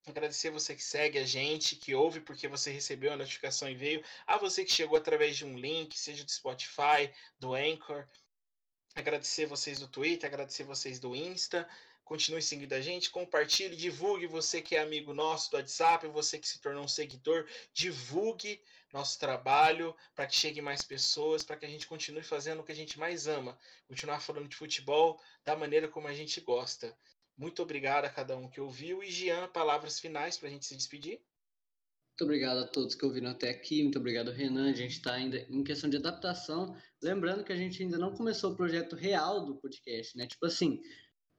[0.06, 4.04] Agradecer você que segue a gente, que ouve porque você recebeu a notificação e veio.
[4.24, 8.06] A você que chegou através de um link, seja do Spotify, do Anchor.
[8.94, 11.68] Agradecer vocês do Twitter, agradecer vocês do Insta.
[12.06, 14.28] Continue seguindo a gente, compartilhe, divulgue.
[14.28, 17.44] Você que é amigo nosso do WhatsApp, você que se tornou um seguidor,
[17.74, 22.64] divulgue nosso trabalho para que chegue mais pessoas, para que a gente continue fazendo o
[22.64, 26.96] que a gente mais ama, continuar falando de futebol da maneira como a gente gosta.
[27.36, 29.02] Muito obrigado a cada um que ouviu.
[29.02, 31.20] E Jean, palavras finais para a gente se despedir.
[32.10, 33.82] Muito obrigado a todos que ouviram até aqui.
[33.82, 34.70] Muito obrigado, Renan.
[34.70, 36.74] A gente está ainda em questão de adaptação.
[37.02, 40.26] Lembrando que a gente ainda não começou o projeto real do podcast, né?
[40.26, 40.80] Tipo assim,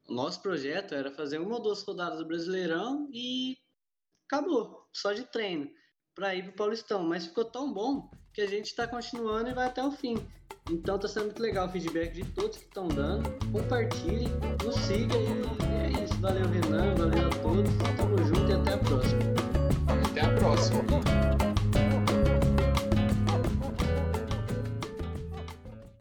[0.08, 3.56] o nosso projeto era fazer uma ou duas rodadas do Brasileirão e
[4.26, 5.68] acabou, só de treino,
[6.14, 7.04] para ir para o Paulistão.
[7.04, 10.16] Mas ficou tão bom que a gente está continuando e vai até o fim.
[10.70, 13.28] Então está sendo muito legal o feedback de todos que estão dando.
[13.52, 14.28] Compartilhe,
[14.64, 16.14] nos siga e é isso.
[16.20, 16.94] Valeu, Renan.
[16.94, 17.70] Valeu a todos.
[17.96, 19.28] Tamo junto e até a próxima.